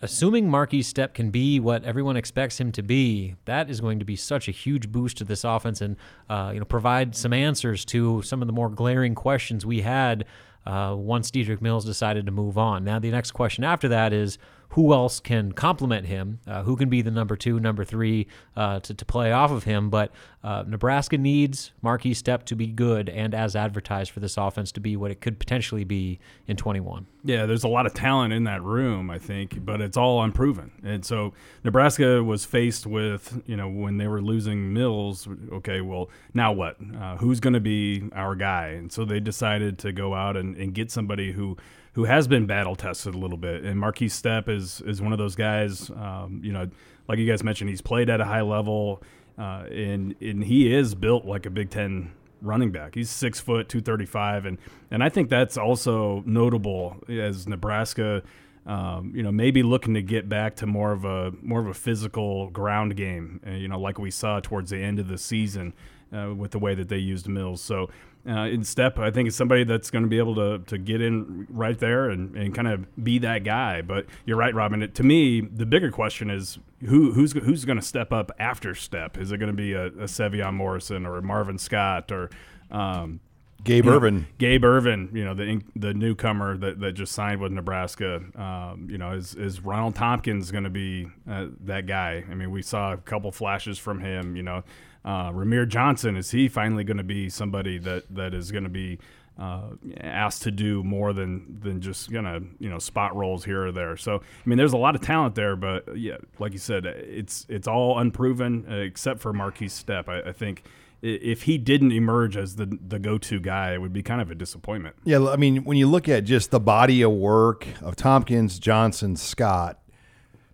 [0.00, 4.04] assuming Markese Stepp can be what everyone expects him to be, that is going to
[4.04, 5.96] be such a huge boost to this offense and
[6.28, 10.24] uh, you know provide some answers to some of the more glaring questions we had
[10.66, 12.84] uh, once Dedrick Mills decided to move on.
[12.84, 14.38] Now, the next question after that is
[14.70, 16.40] who else can complement him?
[16.46, 19.64] Uh, who can be the number two, number three uh, to, to play off of
[19.64, 19.88] him?
[19.88, 24.70] But uh, Nebraska needs Markese Stepp to be good and as advertised for this offense
[24.72, 27.06] to be what it could potentially be in 21.
[27.24, 30.70] Yeah, there's a lot of talent in that room, I think, but it's all unproven.
[30.84, 36.08] And so Nebraska was faced with, you know, when they were losing Mills, okay, well,
[36.34, 36.76] now what?
[36.98, 38.68] Uh, who's going to be our guy?
[38.68, 41.56] And so they decided to go out and, and get somebody who–
[41.98, 43.64] who has been battle tested a little bit.
[43.64, 45.90] And Markese Stepp is is one of those guys.
[45.90, 46.68] Um, you know,
[47.08, 49.02] like you guys mentioned, he's played at a high level,
[49.38, 52.94] uh, and and he is built like a Big Ten running back.
[52.94, 54.58] He's six foot, two thirty five, and
[54.90, 58.22] and I think that's also notable as Nebraska.
[58.66, 61.74] Um, you know, maybe looking to get back to more of a more of a
[61.74, 63.40] physical ground game.
[63.46, 65.72] Uh, you know, like we saw towards the end of the season
[66.12, 67.62] uh, with the way that they used Mills.
[67.62, 67.88] So
[68.26, 68.98] uh, in Stepp.
[68.98, 72.10] I think it's somebody that's going to be able to, to get in right there
[72.10, 73.82] and, and kind of be that guy.
[73.82, 74.82] But you're right, Robin.
[74.82, 78.72] It, to me, the bigger question is who who's who's going to step up after
[78.72, 79.18] Stepp?
[79.18, 82.30] Is it going to be a, a Sevion Morrison or a Marvin Scott or
[82.70, 83.20] um,
[83.64, 87.50] Gabe you know, Gabe Ervin, you know the the newcomer that, that just signed with
[87.50, 88.22] Nebraska.
[88.36, 92.24] Um, you know, is is Ronald Tompkins going to be uh, that guy?
[92.30, 94.36] I mean, we saw a couple flashes from him.
[94.36, 94.62] You know,
[95.08, 98.70] uh, Rahmir Johnson is he finally going to be somebody that that is going to
[98.70, 98.98] be
[99.38, 103.72] uh, asked to do more than than just gonna you know spot roles here or
[103.72, 103.96] there.
[103.96, 107.46] So I mean, there's a lot of talent there, but yeah, like you said, it's
[107.48, 110.08] it's all unproven uh, except for Markese Stepp.
[110.08, 110.64] I, I think
[111.00, 114.30] if he didn't emerge as the the go to guy, it would be kind of
[114.30, 114.94] a disappointment.
[115.04, 119.16] Yeah, I mean, when you look at just the body of work of Tompkins, Johnson,
[119.16, 119.80] Scott,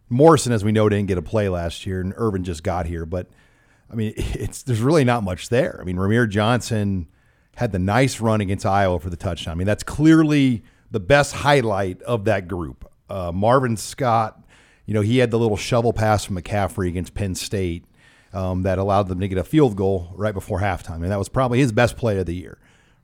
[0.09, 3.05] Morrison, as we know, didn't get a play last year, and Ervin just got here.
[3.05, 3.27] But
[3.91, 5.79] I mean, it's there's really not much there.
[5.81, 7.09] I mean, Rahmir Johnson
[7.57, 9.53] had the nice run against Iowa for the touchdown.
[9.53, 12.91] I mean, that's clearly the best highlight of that group.
[13.09, 14.43] Uh, Marvin Scott,
[14.87, 17.85] you know, he had the little shovel pass from McCaffrey against Penn State
[18.33, 20.97] um, that allowed them to get a field goal right before halftime.
[20.97, 22.59] And that was probably his best play of the year.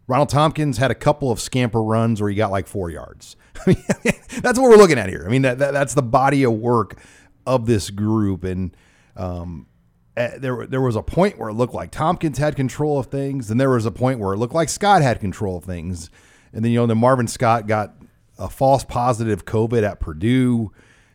[0.08, 3.36] Ronald Tompkins had a couple of scamper runs where he got like four yards.
[3.66, 3.84] I mean,
[4.40, 5.24] that's what we're looking at here.
[5.24, 6.98] I mean, that, that, that's the body of work
[7.46, 8.42] of this group.
[8.42, 8.76] And
[9.16, 9.66] um,
[10.20, 13.50] eh, there, there was a point where it looked like Tompkins had control of things.
[13.50, 16.11] and there was a point where it looked like Scott had control of things.
[16.52, 17.94] And then, you know, then Marvin Scott got
[18.38, 20.72] a false positive COVID at Purdue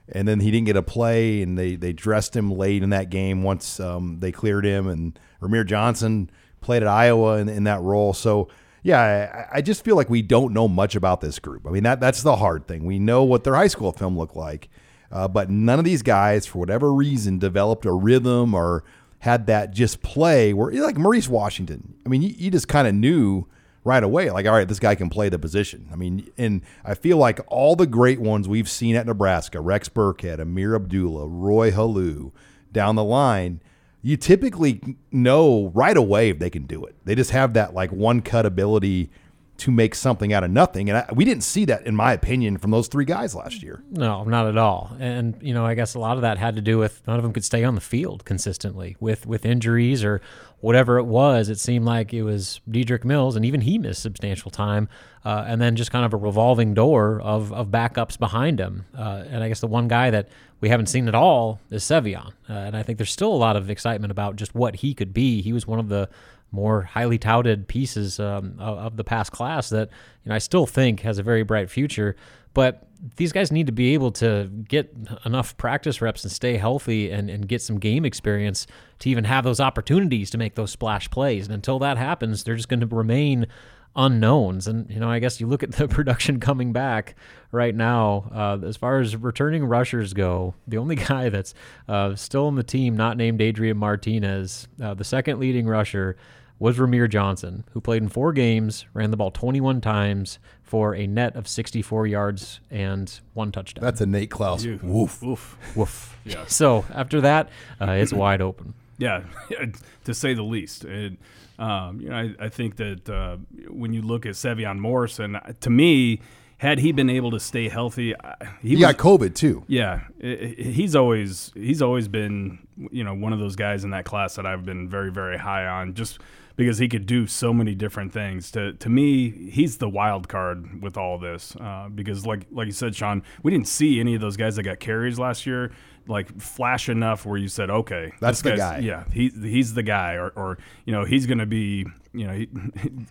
[0.10, 3.10] and then he didn't get a play, and they they dressed him late in that
[3.10, 6.30] game once um, they cleared him, and Rahmir Johnson
[6.62, 8.14] played at Iowa in, in that role.
[8.14, 8.50] So
[8.84, 11.66] yeah, I, I, just feel like we don't know much about this group.
[11.68, 12.86] I mean that that's the hard thing.
[12.86, 14.70] We know what their high school film looked like,
[15.16, 18.84] uh, but none of these guys, for whatever reason, developed a rhythm or
[19.20, 21.96] had that just play where like Maurice Washington.
[22.06, 23.48] I mean, you, you just kind of knew
[23.86, 24.30] right away.
[24.30, 25.88] Like, all right, this guy can play the position.
[25.90, 29.88] I mean, and I feel like all the great ones we've seen at Nebraska, Rex
[29.88, 32.34] Burkhead, Ameer Abdullah, Roy Helu,
[32.74, 33.62] down the line,
[34.02, 36.96] you typically know right away if they can do it.
[37.06, 39.12] They just have that like one cut ability
[39.58, 40.90] to make something out of nothing.
[40.90, 43.82] And I, we didn't see that, in my opinion, from those three guys last year.
[43.90, 44.96] No, not at all.
[45.00, 47.24] And you know, I guess a lot of that had to do with none of
[47.24, 50.22] them could stay on the field consistently with with injuries or
[50.60, 51.48] whatever it was.
[51.50, 54.90] It seemed like it was Dedrick Mills, and even he missed substantial time.
[55.24, 58.86] Uh, and then just kind of a revolving door of, of backups behind him.
[58.96, 60.30] Uh, and I guess the one guy that
[60.62, 62.28] we haven't seen at all is Sevion.
[62.48, 65.16] Uh, and I think there's still a lot of excitement about just what he could
[65.16, 65.42] be.
[65.42, 66.10] He was one of the
[66.56, 69.90] more highly touted pieces um, of, the past class that
[70.24, 72.16] you know I still think has a very bright future.
[72.54, 72.88] But
[73.18, 77.30] these guys need to be able to get enough practice reps and stay healthy and,
[77.30, 78.66] and get some game experience
[79.00, 81.46] to even have those opportunities to make those splash plays.
[81.46, 83.48] And until that happens, they're just going to remain
[83.96, 84.68] unknowns.
[84.68, 87.16] And, you know, I guess you look at the production coming back
[87.52, 91.54] right now, uh, as far as returning rushers go, the only guy that's
[91.88, 96.18] uh, still on the team, not named Adrian Martinez, uh, the second leading rusher,
[96.60, 101.06] was Rahmir Johnson, who played in four games, ran the ball 21 times for a
[101.06, 103.84] net of 64 yards and one touchdown.
[103.84, 104.66] That's a Nate Clouse.
[104.66, 104.78] Yeah.
[104.82, 105.22] Woof.
[105.22, 105.58] Woof.
[105.76, 106.18] Woof.
[106.24, 106.46] Yeah.
[106.48, 108.74] So after that, uh, it's wide open.
[108.98, 109.24] Yeah,
[110.06, 110.86] to say the least.
[110.86, 111.18] It,
[111.60, 113.38] um, you know, I, I think that uh,
[113.70, 116.22] when you look at Sevion Morrison, to me,
[116.58, 118.14] had he been able to stay healthy,
[118.62, 119.64] he, he was, got COVID too.
[119.68, 122.60] Yeah, he's always he's always been
[122.92, 125.66] you know one of those guys in that class that I've been very very high
[125.66, 126.20] on just
[126.56, 128.52] because he could do so many different things.
[128.52, 132.74] To to me, he's the wild card with all this uh, because like like you
[132.74, 135.72] said, Sean, we didn't see any of those guys that got carries last year
[136.08, 138.80] like flash enough where you said, okay, that's the guy.
[138.80, 142.46] Yeah, he, he's the guy, or, or you know, he's going to be you know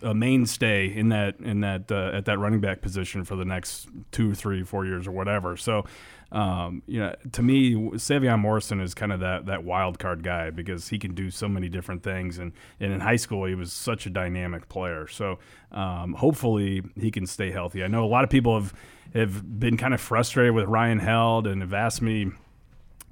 [0.09, 3.87] a mainstay in that in that uh, at that running back position for the next
[4.11, 5.57] two, three, four years or whatever.
[5.57, 5.85] So.
[6.31, 10.49] Um, you know, to me, Sevion Morrison is kind of that that wild card guy
[10.49, 13.71] because he can do so many different things, and, and in high school he was
[13.71, 15.07] such a dynamic player.
[15.07, 15.39] So
[15.71, 17.83] um, hopefully he can stay healthy.
[17.83, 18.73] I know a lot of people have
[19.13, 22.31] have been kind of frustrated with Ryan Held and have asked me,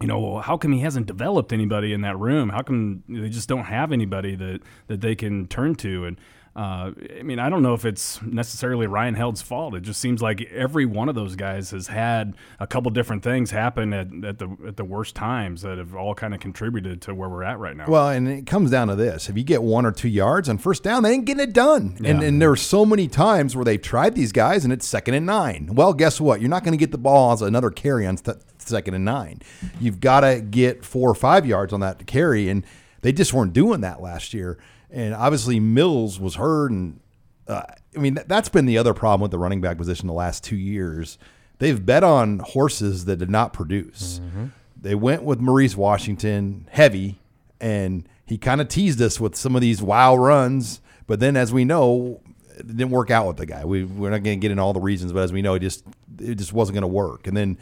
[0.02, 2.50] you know, how come he hasn't developed anybody in that room?
[2.50, 6.06] How come they just don't have anybody that, that they can turn to?
[6.06, 6.18] And
[6.56, 9.74] uh, I mean, I don't know if it's necessarily Ryan Held's fault.
[9.74, 13.50] It just seems like every one of those guys has had a couple different things
[13.50, 17.16] happen at, at the at the worst times that have all kind of contributed to
[17.16, 17.86] where we're at right now.
[17.88, 20.60] Well, and it comes down to this: if you get one or two yards on
[20.60, 21.98] first down, they ain't getting it done.
[22.00, 22.12] Yeah.
[22.12, 25.16] And and there are so many times where they've tried these guys, and it's second
[25.16, 25.70] and nine.
[25.74, 26.40] Well, guess what?
[26.40, 29.42] You're not going to get the ball as another carry on st- second and nine.
[29.80, 32.64] You've got to get four or five yards on that carry, and
[33.02, 34.60] they just weren't doing that last year.
[34.94, 37.00] And obviously Mills was hurt, and
[37.48, 37.64] uh,
[37.96, 40.56] I mean, that's been the other problem with the running back position the last two
[40.56, 41.18] years.
[41.58, 44.20] They've bet on horses that did not produce.
[44.20, 44.46] Mm-hmm.
[44.80, 47.20] They went with Maurice Washington heavy,
[47.60, 50.80] and he kind of teased us with some of these wow runs.
[51.08, 52.22] But then, as we know,
[52.58, 53.66] it didn't work out with the guy.
[53.66, 55.60] We, we're not going to get into all the reasons, but as we know, it
[55.60, 55.84] just
[56.20, 57.26] it just wasn't going to work.
[57.26, 57.58] And then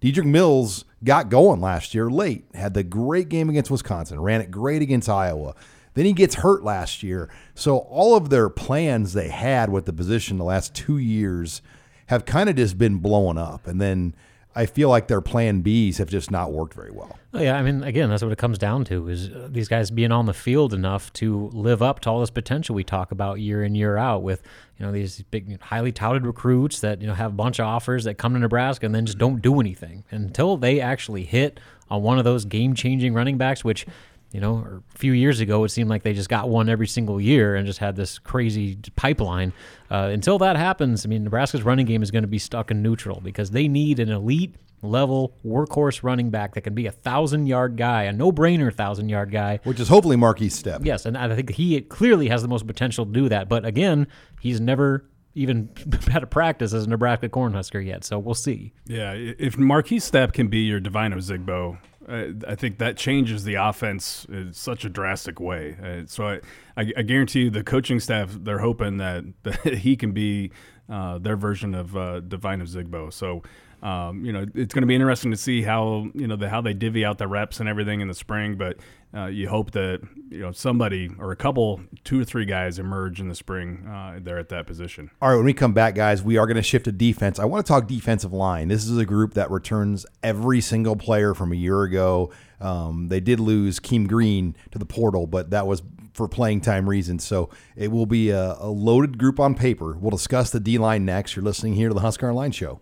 [0.00, 4.50] Dedrick Mills got going last year late, had the great game against Wisconsin, ran it
[4.50, 5.54] great against Iowa.
[5.96, 7.30] Then he gets hurt last year.
[7.54, 11.62] So all of their plans they had with the position the last two years
[12.08, 13.66] have kind of just been blowing up.
[13.66, 14.14] And then
[14.54, 17.18] I feel like their plan Bs have just not worked very well.
[17.32, 19.90] Oh, yeah, I mean, again, that's what it comes down to is uh, these guys
[19.90, 23.40] being on the field enough to live up to all this potential we talk about
[23.40, 24.42] year in year out with
[24.78, 28.04] you know these big, highly touted recruits that you know have a bunch of offers
[28.04, 32.02] that come to Nebraska and then just don't do anything until they actually hit on
[32.02, 33.86] one of those game changing running backs, which
[34.32, 37.20] you know, a few years ago, it seemed like they just got one every single
[37.20, 39.52] year and just had this crazy pipeline.
[39.90, 42.82] Uh, until that happens, I mean, Nebraska's running game is going to be stuck in
[42.82, 47.46] neutral because they need an elite level workhorse running back that can be a thousand
[47.46, 49.60] yard guy, a no brainer thousand yard guy.
[49.64, 50.84] Which is hopefully Markese Stepp.
[50.84, 53.48] Yes, and I think he clearly has the most potential to do that.
[53.48, 54.06] But again,
[54.40, 55.70] he's never even
[56.10, 58.72] had a practice as a Nebraska Cornhusker yet, so we'll see.
[58.86, 63.54] Yeah, if Markese Stepp can be your Devine Ozigbo, uh, I think that changes the
[63.54, 65.76] offense in such a drastic way.
[65.82, 66.40] Uh, so I,
[66.76, 70.50] I, I, guarantee you, the coaching staff they're hoping that, that he can be
[70.88, 73.12] uh, their version of uh, of Zigbo.
[73.12, 73.42] So
[73.82, 76.60] um, you know, it's going to be interesting to see how you know the, how
[76.60, 78.56] they divvy out the reps and everything in the spring.
[78.56, 78.78] But
[79.14, 83.20] uh, you hope that you know somebody or a couple, two or three guys emerge
[83.20, 85.10] in the spring uh, there at that position.
[85.22, 87.38] All right, when we come back, guys, we are going to shift to defense.
[87.38, 88.68] I want to talk defensive line.
[88.68, 92.30] This is a group that returns every single player from a year ago.
[92.60, 96.88] Um, they did lose Keem Green to the portal, but that was for playing time
[96.88, 97.24] reasons.
[97.24, 99.96] So it will be a, a loaded group on paper.
[99.98, 101.36] We'll discuss the D line next.
[101.36, 102.80] You're listening here to the Husker Online Show.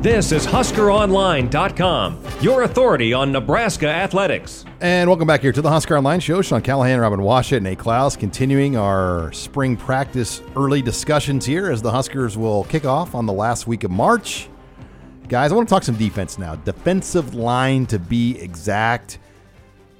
[0.00, 4.64] This is HuskerOnline.com, your authority on Nebraska athletics.
[4.80, 6.40] And welcome back here to the Husker Online Show.
[6.40, 11.82] Sean Callahan, Robin Washut, and Nate Clouse continuing our spring practice early discussions here as
[11.82, 14.48] the Huskers will kick off on the last week of March.
[15.26, 16.54] Guys, I want to talk some defense now.
[16.54, 19.18] Defensive line to be exact.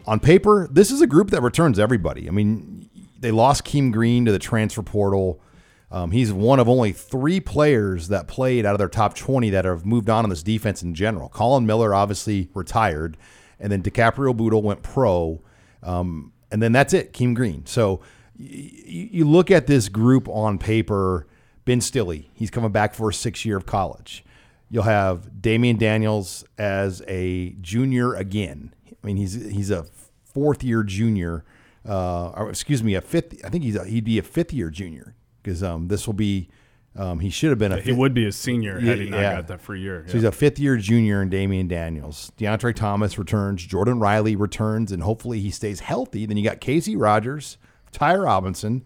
[0.06, 2.28] On paper, this is a group that returns everybody.
[2.28, 5.40] I mean, they lost Keem Green to the transfer portal.
[5.90, 9.64] Um, he's one of only three players that played out of their top 20 that
[9.64, 11.28] have moved on in this defense in general.
[11.30, 13.16] Colin Miller obviously retired,
[13.58, 15.40] and then DiCaprio Bootle went pro,
[15.82, 17.64] um, and then that's it, Keem Green.
[17.64, 18.00] So
[18.38, 21.26] y- you look at this group on paper.
[21.64, 24.24] Ben Stille, he's coming back for a six year of college.
[24.70, 28.74] You'll have Damion Daniels as a junior again.
[28.86, 29.84] I mean, he's he's a
[30.24, 31.44] fourth year junior,
[31.86, 33.44] uh, or excuse me, a fifth.
[33.44, 35.14] I think he's a, he'd be a fifth year junior
[35.48, 36.48] because um, this will be.
[36.96, 37.80] Um, he should have been a.
[37.80, 39.36] He would be a senior had he not yeah.
[39.36, 40.04] got that free year.
[40.08, 42.32] So he's a fifth year junior in Damion Daniels.
[42.36, 43.64] Deontre Thomas returns.
[43.64, 46.26] Jordan Riley returns, and hopefully he stays healthy.
[46.26, 47.56] Then you got Casey Rogers,
[47.92, 48.84] Ty Robinson,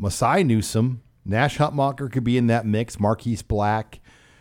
[0.00, 2.98] Mosai Newsom, Nash Hutmacher could be in that mix.
[2.98, 4.00] Marquise Black,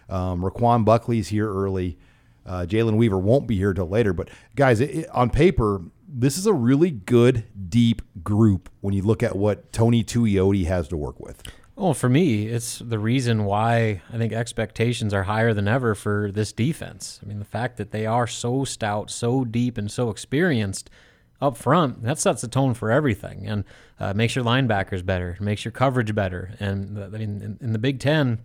[0.09, 1.99] um, Raquan Buckley's here early.
[2.45, 4.13] Uh, Jalen Weaver won't be here till later.
[4.13, 9.01] But guys, it, it, on paper, this is a really good, deep group when you
[9.01, 11.43] look at what Tony Tuioti has to work with.
[11.75, 16.31] Well, for me, it's the reason why I think expectations are higher than ever for
[16.31, 17.19] this defense.
[17.21, 20.89] I mean, the fact that they are so stout, so deep, and so experienced
[21.39, 23.63] up front, that sets the tone for everything and
[23.99, 26.55] uh, makes your linebackers better, makes your coverage better.
[26.59, 28.39] And I mean, in, in the Big Ten,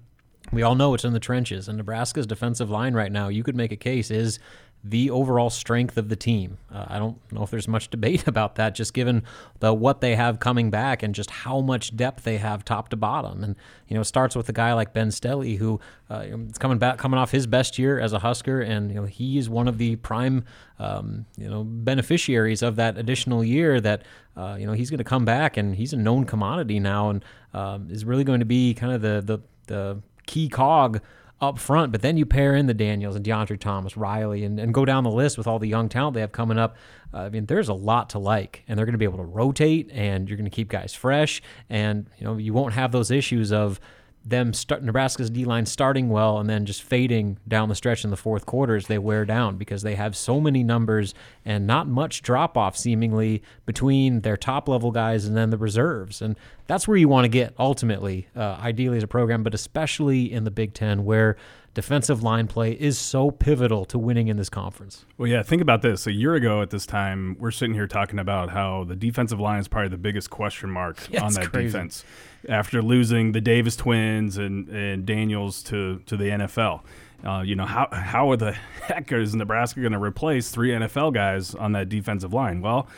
[0.53, 1.69] we all know it's in the trenches.
[1.69, 4.41] And Nebraska's defensive line right now, you could make a case, is
[4.85, 6.59] the overall strength of the team.
[6.73, 9.23] Uh, I don't know if there's much debate about that, just given
[9.61, 12.97] the what they have coming back and just how much depth they have top to
[12.97, 13.45] bottom.
[13.45, 16.79] And you know, it starts with a guy like Ben Stille, who uh, is coming
[16.79, 19.69] back, coming off his best year as a Husker, and you know he is one
[19.69, 20.45] of the prime,
[20.79, 23.81] um, you know, beneficiaries of that additional year.
[23.81, 24.03] That
[24.37, 27.25] uh, you know he's going to come back, and he's a known commodity now, and
[27.55, 31.01] um, is really going to be kind of the the the key cog
[31.43, 34.73] up front, but then you pair in the Daniels and Deontre Thomas, Riley, and, and
[34.73, 36.77] go down the list with all the young talent they have coming up.
[37.13, 39.25] Uh, I mean, there's a lot to like, and they're going to be able to
[39.25, 43.11] rotate, and you're going to keep guys fresh, and you know you won't have those
[43.11, 43.81] issues of
[44.25, 48.11] them start Nebraska's D line starting well and then just fading down the stretch in
[48.11, 51.13] the fourth quarter as they wear down because they have so many numbers
[51.45, 56.23] and not much drop off seemingly between their top level guys and then the reserves.
[56.23, 60.33] And that's where you want to get ultimately, uh, ideally as a program, but especially
[60.33, 61.37] in the Big Ten where
[61.75, 65.07] defensive line play is so pivotal to winning in this conference.
[65.17, 66.07] Well, yeah, think about this.
[66.07, 69.59] A year ago at this time, we're sitting here talking about how the defensive line
[69.59, 71.73] is probably the biggest question mark Yeah, on that crazy.
[71.73, 72.05] defense
[72.49, 76.83] after losing the Davis twins and, and Daniels to, to the NFL.
[77.25, 81.15] Uh, you know, how, how are the heck is Nebraska going to replace three NFL
[81.15, 82.61] guys on that defensive line?
[82.61, 82.89] Well,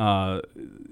[0.00, 0.40] uh,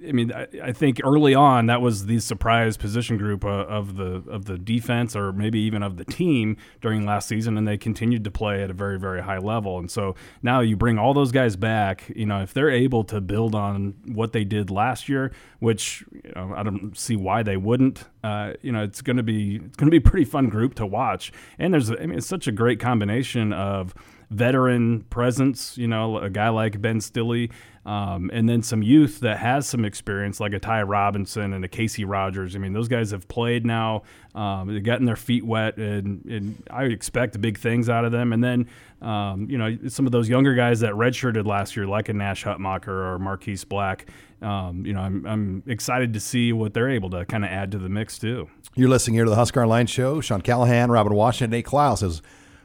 [0.06, 3.96] I mean, I, I think early on that was the surprise position group uh, of
[3.96, 7.78] the of the defense, or maybe even of the team during last season, and they
[7.78, 9.78] continued to play at a very very high level.
[9.78, 12.12] And so now you bring all those guys back.
[12.14, 16.32] You know, if they're able to build on what they did last year, which you
[16.36, 18.04] know, I don't see why they wouldn't.
[18.22, 20.74] Uh, you know, it's going to be it's going to be a pretty fun group
[20.74, 21.32] to watch.
[21.58, 23.94] And there's, I mean, it's such a great combination of
[24.30, 27.50] veteran presence, you know, a guy like Ben Stille,
[27.88, 31.68] um, and then some youth that has some experience, like a Ty Robinson and a
[31.68, 32.54] Casey Rogers.
[32.54, 34.02] I mean, those guys have played now,
[34.34, 38.34] um, they've gotten their feet wet, and, and I expect big things out of them.
[38.34, 38.68] And then,
[39.00, 42.44] um, you know, some of those younger guys that redshirted last year, like a Nash
[42.44, 44.04] Hutmacher or Marquise Black,
[44.42, 47.72] um, you know, I'm, I'm excited to see what they're able to kind of add
[47.72, 48.50] to the mix, too.
[48.74, 50.20] You're listening here to the Husker Online Show.
[50.20, 52.20] Sean Callahan, Robin Washut, Nate Clouse as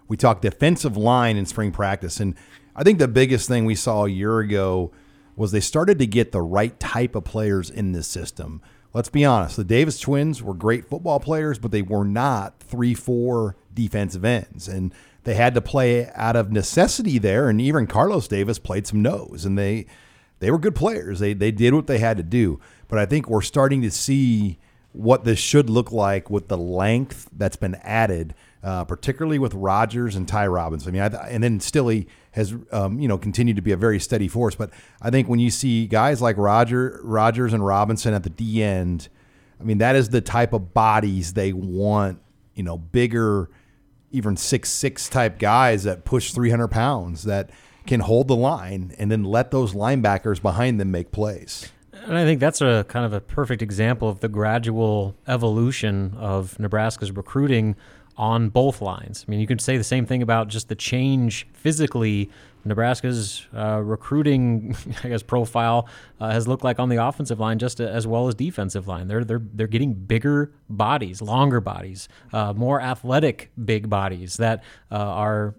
[0.09, 2.19] we talk defensive line in spring practice.
[2.19, 2.35] And
[2.75, 4.91] I think the biggest thing we saw a year ago
[5.35, 8.61] was they started to get the right type of players in this system.
[8.93, 12.93] Let's be honest, the Davis twins were great football players, but they were not 3
[12.93, 14.67] 4 defensive ends.
[14.67, 17.49] And they had to play out of necessity there.
[17.49, 19.85] And even Carlos Davis played some nose, and they
[20.39, 21.19] they were good players.
[21.19, 22.59] They they did what they had to do.
[22.87, 24.59] But I think we're starting to see
[24.91, 30.15] what this should look like with the length that's been added, uh, particularly with Rogers
[30.15, 30.89] and Ty Robinson.
[30.89, 33.99] I mean, I, and then Stille has um, you know continued to be a very
[33.99, 34.55] steady force.
[34.55, 34.71] But
[35.01, 39.07] I think when you see guys like Roger Rogers and Robinson at the D end,
[39.59, 42.19] I mean that is the type of bodies they want.
[42.55, 43.49] You know, bigger,
[44.11, 47.49] even six six type guys that push three hundred pounds that
[47.85, 51.71] can hold the line and then let those linebackers behind them make plays.
[52.05, 56.59] And I think that's a kind of a perfect example of the gradual evolution of
[56.59, 57.75] Nebraska's recruiting
[58.17, 59.25] on both lines.
[59.27, 62.29] I mean, you could say the same thing about just the change physically.
[62.65, 65.87] Nebraska's uh, recruiting, I guess, profile
[66.19, 69.07] uh, has looked like on the offensive line just as well as defensive line.
[69.07, 74.95] They're they're they're getting bigger bodies, longer bodies, uh, more athletic big bodies that uh,
[74.95, 75.55] are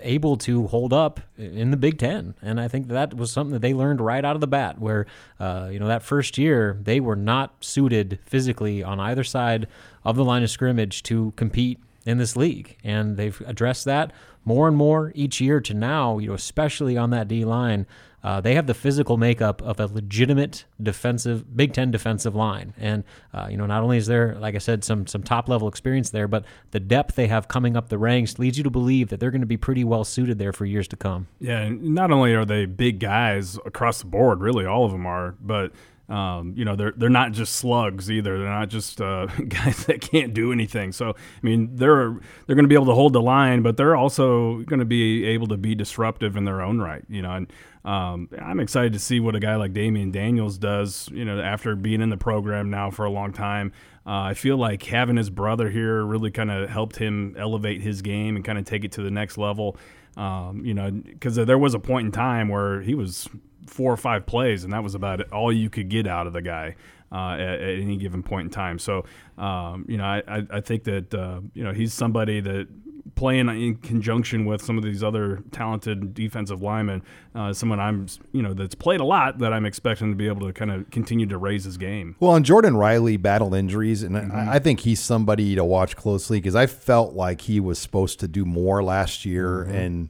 [0.00, 3.62] able to hold up in the Big Ten, and I think that was something that
[3.62, 4.78] they learned right out of the bat.
[4.78, 5.06] Where
[5.40, 9.66] uh, you know that first year they were not suited physically on either side
[10.04, 14.12] of the line of scrimmage to compete in this league, and they've addressed that
[14.44, 16.18] more and more each year to now.
[16.18, 17.86] You know, especially on that D line.
[18.24, 23.04] Uh, they have the physical makeup of a legitimate defensive Big Ten defensive line, and
[23.32, 26.10] uh, you know not only is there, like I said, some some top level experience
[26.10, 29.20] there, but the depth they have coming up the ranks leads you to believe that
[29.20, 31.28] they're going to be pretty well suited there for years to come.
[31.38, 35.06] Yeah, and not only are they big guys across the board, really all of them
[35.06, 35.70] are, but
[36.08, 38.38] um, you know they're they're not just slugs either.
[38.38, 40.92] They're not just uh, guys that can't do anything.
[40.92, 43.96] So I mean they're they're going to be able to hold the line, but they're
[43.96, 47.04] also going to be able to be disruptive in their own right.
[47.08, 47.52] You know, and
[47.84, 51.08] um, I'm excited to see what a guy like Damion Daniels does.
[51.12, 53.72] You know, after being in the program now for a long time.
[54.06, 58.02] Uh, I feel like having his brother here really kind of helped him elevate his
[58.02, 59.76] game and kind of take it to the next level.
[60.16, 63.28] Um, you know, because there was a point in time where he was
[63.66, 66.32] four or five plays, and that was about it, all you could get out of
[66.32, 66.76] the guy
[67.12, 68.78] uh, at, at, any given point in time.
[68.78, 69.04] So,
[69.38, 72.68] um, you know, I, I, I think that uh, you know he's somebody that
[73.14, 77.02] playing in conjunction with some of these other talented defensive linemen,
[77.34, 80.46] uh, someone I'm you know that's played a lot that I'm expecting to be able
[80.46, 82.16] to kind of continue to raise his game.
[82.20, 84.36] Well, and Jordan Riley battled injuries, and mm-hmm.
[84.36, 88.20] I, I think he's somebody to watch closely because I felt like he was supposed
[88.20, 89.74] to do more last year mm-hmm.
[89.74, 90.08] and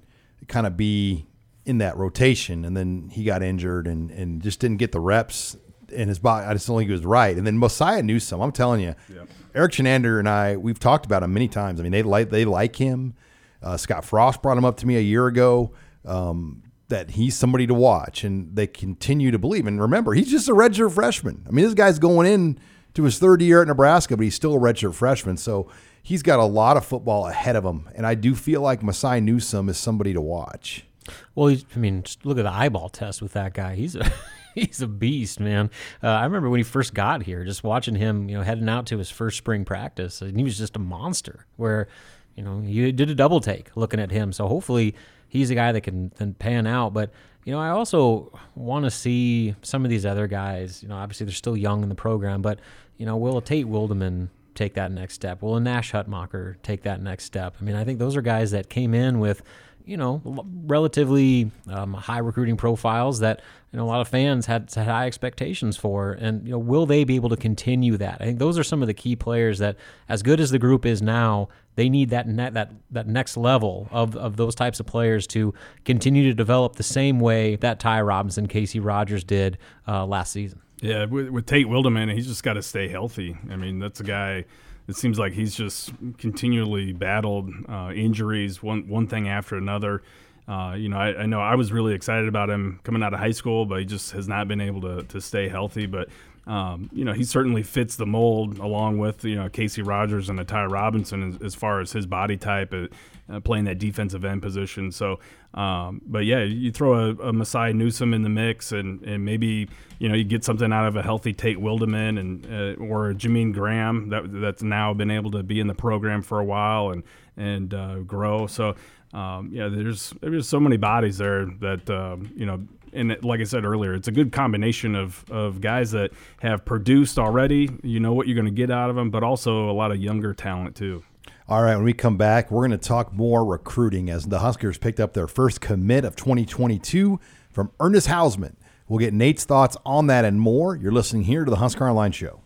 [0.48, 1.26] kind of be
[1.66, 5.56] in that rotation, and then he got injured and, and just didn't get the reps
[5.90, 6.46] in his body.
[6.46, 7.36] I just don't think he was right.
[7.36, 9.28] And then Mosai Newsom, I'm telling you, yep.
[9.54, 11.80] Erik Chinander and I, we've talked about him many times.
[11.80, 13.14] I mean, they like they like him.
[13.62, 15.72] Uh, Scott Frost brought him up to me a year ago.
[16.04, 19.66] Um, that he's somebody to watch, and they continue to believe.
[19.66, 21.44] And remember, he's just a redshirt freshman.
[21.48, 22.60] I mean, this guy's going in
[22.94, 25.36] to his third year at Nebraska, but he's still a redshirt freshman.
[25.36, 25.68] So
[26.00, 27.88] he's got a lot of football ahead of him.
[27.96, 30.85] And I do feel like Mosai Newsom is somebody to watch.
[31.34, 33.74] Well, I mean, look at the eyeball test with that guy.
[33.74, 34.10] He's a
[34.54, 35.70] he's a beast, man.
[36.02, 38.86] Uh, I remember when he first got here, just watching him, you know, heading out
[38.86, 41.46] to his first spring practice, and he was just a monster.
[41.56, 41.88] Where,
[42.34, 44.32] you know, you did a double take looking at him.
[44.32, 44.94] So hopefully,
[45.28, 46.92] he's a guy that can then pan out.
[46.92, 47.10] But
[47.44, 50.82] you know, I also want to see some of these other guys.
[50.82, 52.58] You know, obviously they're still young in the program, but
[52.96, 55.42] you know, will a Tate Wildeman take that next step?
[55.42, 57.54] Will a Nash Hutmacher take that next step?
[57.60, 59.42] I mean, I think those are guys that came in with
[59.86, 60.20] you know,
[60.66, 63.40] relatively um, high recruiting profiles that
[63.72, 66.86] you know a lot of fans had, had high expectations for, and you know, will
[66.86, 68.20] they be able to continue that?
[68.20, 69.76] I think those are some of the key players that,
[70.08, 73.88] as good as the group is now, they need that net, that that next level
[73.92, 78.02] of of those types of players to continue to develop the same way that Ty
[78.02, 79.56] Robinson, Casey Rogers did
[79.86, 80.60] uh, last season.
[80.82, 83.36] Yeah, with, with Tate Wildeman, he's just got to stay healthy.
[83.50, 84.44] I mean, that's a guy
[84.88, 90.02] it seems like he's just continually battled uh, injuries, one one thing after another.
[90.48, 93.18] Uh, you know, I, I, know I was really excited about him coming out of
[93.18, 95.86] high school, but he just has not been able to, to stay healthy.
[95.86, 96.08] But
[96.46, 100.38] um, you know, he certainly fits the mold along with you know Casey Rogers and
[100.38, 102.86] a Ty Robinson as, as, far as his body type, uh,
[103.28, 104.92] uh, playing that defensive end position.
[104.92, 105.18] So,
[105.54, 109.68] um, but yeah, you throw a, a Mosai Newsom in the mix, and, and maybe
[109.98, 113.52] you know you get something out of a healthy Tate Wildeman and uh, or Jamean
[113.52, 117.02] Graham that that's now been able to be in the program for a while and
[117.36, 118.46] and uh, grow.
[118.46, 118.76] So.
[119.14, 123.44] Um, yeah, there's there's so many bodies there that um, you know and like I
[123.44, 127.70] said earlier, it's a good combination of, of guys that have produced already.
[127.82, 129.98] You know what you're going to get out of them, but also a lot of
[129.98, 131.02] younger talent too.
[131.48, 134.78] All right, when we come back, we're going to talk more recruiting as the Huskers
[134.78, 137.20] picked up their first commit of 2022
[137.50, 138.56] from Ernest Hausmann.
[138.88, 140.76] We'll get Nate's thoughts on that and more.
[140.76, 142.40] You're listening here to the Husker Online Show.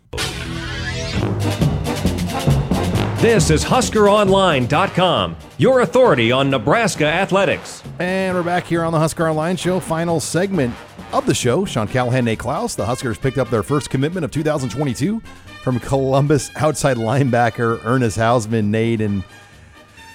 [3.20, 7.82] This is HuskerOnline.com, your authority on Nebraska athletics.
[7.98, 10.74] And we're back here on the Husker Online Show, final segment
[11.12, 11.66] of the show.
[11.66, 12.74] Sean Callahan, Nate Clouse.
[12.74, 15.20] The Huskers picked up their first commitment of 2022
[15.62, 19.02] from Columbus outside linebacker Ernest Hausmann, Nate.
[19.02, 19.22] And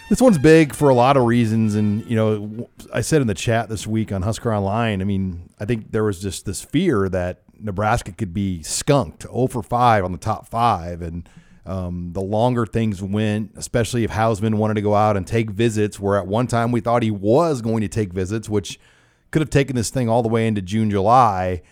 [0.09, 1.75] this one's big for a lot of reasons.
[1.75, 5.51] And, you know, I said in the chat this week on Husker Online, I mean,
[5.59, 10.03] I think there was just this fear that Nebraska could be skunked 0 for 5
[10.03, 11.03] on the top five.
[11.03, 11.29] And,
[11.65, 15.99] um, the longer things went, especially if Hausmann wanted to go out and take visits,
[15.99, 18.79] where at one time we thought he was going to take visits, which
[19.31, 21.63] could have taken this thing all the way into June, July.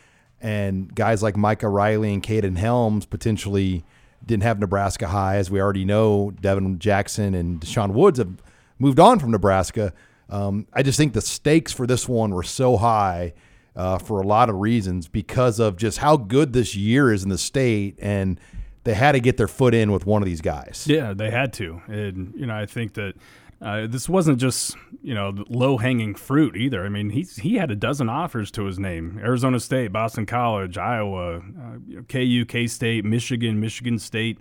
[0.41, 3.86] And guys like Micah Riley and Kaden Helms potentially
[4.26, 5.38] didn't have Nebraska high.
[5.38, 8.41] As we already know, Devin Jackson and Deshaun Woods have
[8.80, 9.94] moved on from Nebraska.
[10.30, 13.34] Um, I just think the stakes for this one were so high
[13.76, 17.30] uh, for a lot of reasons because of just how good this year is in
[17.30, 18.39] the state and–
[18.84, 20.86] they had to get their foot in with one of these guys.
[20.88, 21.81] Yeah, they had to.
[21.88, 23.13] And, you know, I think that
[23.61, 26.86] uh, this wasn't just, you know, low hanging fruit either.
[26.86, 30.77] I mean, he's, he had a dozen offers to his name Arizona State, Boston College,
[30.77, 34.38] Iowa, uh, KU, K State, Michigan, Michigan State,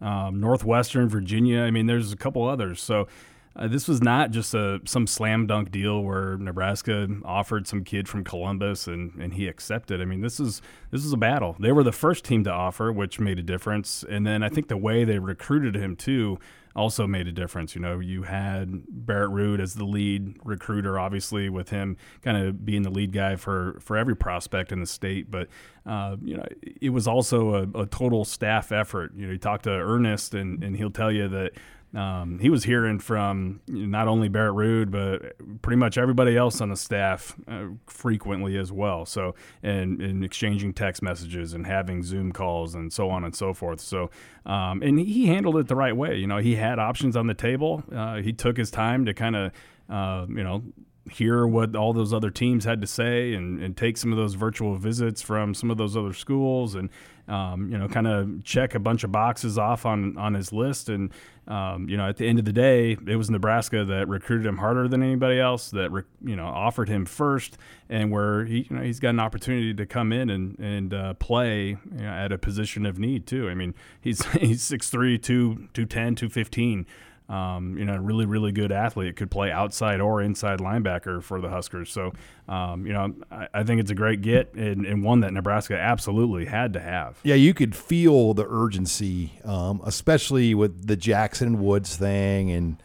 [0.00, 1.60] um, Northwestern, Virginia.
[1.60, 2.80] I mean, there's a couple others.
[2.80, 3.08] So,
[3.54, 8.08] uh, this was not just a some slam dunk deal where Nebraska offered some kid
[8.08, 10.00] from Columbus and, and he accepted.
[10.00, 11.56] I mean, this is this is a battle.
[11.58, 14.04] They were the first team to offer, which made a difference.
[14.08, 16.38] And then I think the way they recruited him too
[16.74, 17.74] also made a difference.
[17.74, 22.64] You know, you had Barrett Ruud as the lead recruiter, obviously, with him kind of
[22.64, 25.30] being the lead guy for for every prospect in the state.
[25.30, 25.48] But
[25.86, 29.12] uh, you know, it was also a, a, total staff effort.
[29.16, 31.52] You know, you talk to Ernest, and and he'll tell you that
[31.94, 36.70] um, he was hearing from not only Barrett Ruud, but pretty much everybody else on
[36.70, 39.04] the staff uh, frequently as well.
[39.04, 43.52] So, and, and, exchanging text messages and having Zoom calls and so on and so
[43.52, 43.80] forth.
[43.80, 44.10] So,
[44.46, 46.16] um, and he handled it the right way.
[46.16, 47.82] You know, he had options on the table.
[47.94, 49.52] Uh, he took his time to kind of,
[49.90, 50.62] uh, you know,
[51.10, 54.34] hear what all those other teams had to say and, and take some of those
[54.34, 56.88] virtual visits from some of those other schools and
[57.28, 60.88] um, you know kind of check a bunch of boxes off on on his list.
[60.88, 61.10] And
[61.46, 64.58] um, you know at the end of the day it was Nebraska that recruited him
[64.58, 67.58] harder than anybody else that re- you know offered him first
[67.88, 71.14] and where he you know he's got an opportunity to come in and and uh,
[71.14, 73.48] play you know, at a position of need too.
[73.48, 76.86] I mean he's he's 6'3 2 210 215
[77.28, 81.40] um, you know, a really, really good athlete could play outside or inside linebacker for
[81.40, 81.90] the Huskers.
[81.90, 82.12] So,
[82.48, 85.78] um, you know, I, I, think it's a great get and, and, one that Nebraska
[85.78, 87.18] absolutely had to have.
[87.22, 92.82] Yeah, you could feel the urgency, um, especially with the Jackson Woods thing and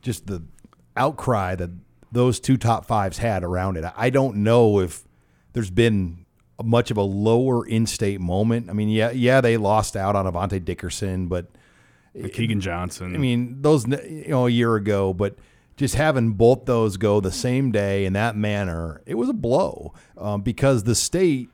[0.00, 0.42] just the
[0.96, 1.70] outcry that
[2.10, 3.84] those two top fives had around it.
[3.96, 5.02] I don't know if
[5.52, 6.24] there's been
[6.62, 8.70] much of a lower in-state moment.
[8.70, 11.46] I mean, yeah, yeah, they lost out on Avante Dickerson, but–
[12.14, 13.14] Keagan Johnson.
[13.14, 15.36] I mean, those you know a year ago, but
[15.76, 19.92] just having both those go the same day in that manner, it was a blow
[20.16, 21.50] um, because the state,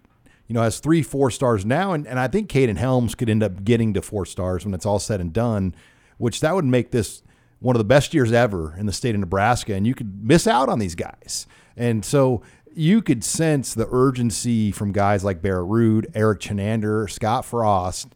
[0.47, 3.43] you know, has three four stars now, and, and I think Kaden Helms could end
[3.43, 5.75] up getting to four stars when it's all said and done,
[6.19, 7.23] which that would make this
[7.61, 10.47] one of the best years ever in the state of Nebraska, and you could miss
[10.47, 11.47] out on these guys,
[11.77, 12.43] and so
[12.73, 18.15] you could sense the urgency from guys like Barrett Ruud, Erik Chinander, Scott Frost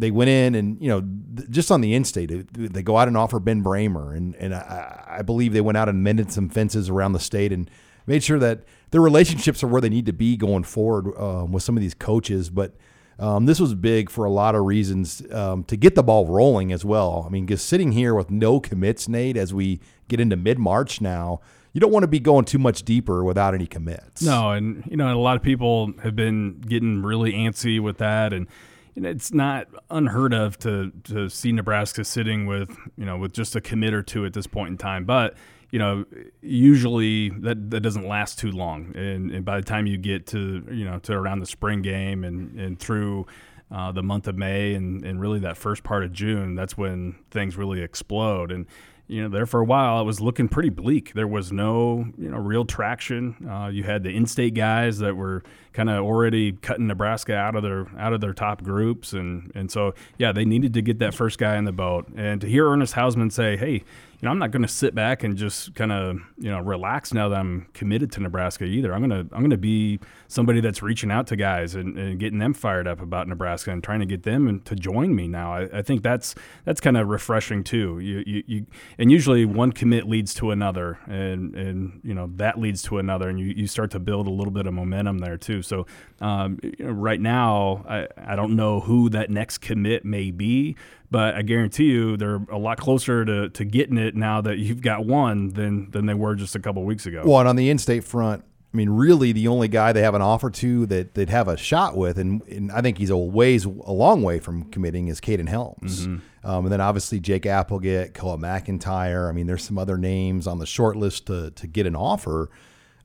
[0.00, 1.00] they went in and you know
[1.36, 5.18] th- just on the in-state they go out and offer Ben Brahmer and and I,
[5.18, 7.70] I believe they went out and mended some fences around the state and
[8.06, 11.62] made sure that their relationships are where they need to be going forward um, with
[11.62, 12.50] some of these coaches.
[12.50, 12.74] But
[13.18, 16.72] um, this was big for a lot of reasons um, to get the ball rolling
[16.72, 17.24] as well.
[17.26, 21.00] I mean, just sitting here with no commits, Nate, as we get into mid March
[21.00, 21.40] now
[21.72, 24.22] you don't want to be going too much deeper without any commits.
[24.22, 28.32] No, and you know a lot of people have been getting really antsy with that,
[28.32, 28.46] and
[28.94, 33.32] you know, it's not unheard of to to see Nebraska sitting with you know with
[33.32, 35.34] just a commit or two at this point in time, but.
[35.72, 36.04] You know,
[36.42, 40.66] usually that, that doesn't last too long, and, and by the time you get to
[40.68, 43.28] you know to around the spring game and and through
[43.70, 47.14] uh, the month of May and, and really that first part of June, that's when
[47.30, 48.50] things really explode.
[48.50, 48.66] And
[49.10, 51.14] you know, there for a while, it was looking pretty bleak.
[51.14, 53.34] There was no, you know, real traction.
[53.50, 55.42] Uh, you had the in-state guys that were
[55.72, 59.68] kind of already cutting Nebraska out of their out of their top groups, and and
[59.68, 62.06] so yeah, they needed to get that first guy in the boat.
[62.16, 63.82] And to hear Ernest Hausmann say, "Hey,
[64.20, 67.14] you know, I'm not going to sit back and just kind of, you know, relax
[67.14, 68.92] now that I'm committed to Nebraska either.
[68.92, 69.98] I'm going to, I'm going to be
[70.28, 73.82] somebody that's reaching out to guys and, and, getting them fired up about Nebraska and
[73.82, 75.54] trying to get them to join me now.
[75.54, 76.34] I, I think that's,
[76.66, 77.98] that's kind of refreshing too.
[77.98, 78.66] You, you, you,
[78.98, 83.30] and usually one commit leads to another and, and, you know, that leads to another
[83.30, 85.62] and you, you start to build a little bit of momentum there too.
[85.62, 85.86] So,
[86.20, 90.76] um, you know, right now, I, I don't know who that next commit may be,
[91.10, 94.82] but I guarantee you they're a lot closer to, to getting it now that you've
[94.82, 97.22] got one than than they were just a couple weeks ago.
[97.24, 100.22] Well, and on the in-state front, I mean, really the only guy they have an
[100.22, 103.64] offer to that they'd have a shot with, and, and I think he's a ways
[103.64, 106.48] a long way from committing is Kaden Helms, mm-hmm.
[106.48, 109.28] um, and then obviously Jake Appleget, Koa McIntyre.
[109.28, 112.50] I mean, there's some other names on the short list to to get an offer.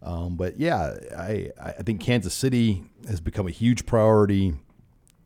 [0.03, 4.53] Um, but yeah, I I think Kansas City has become a huge priority,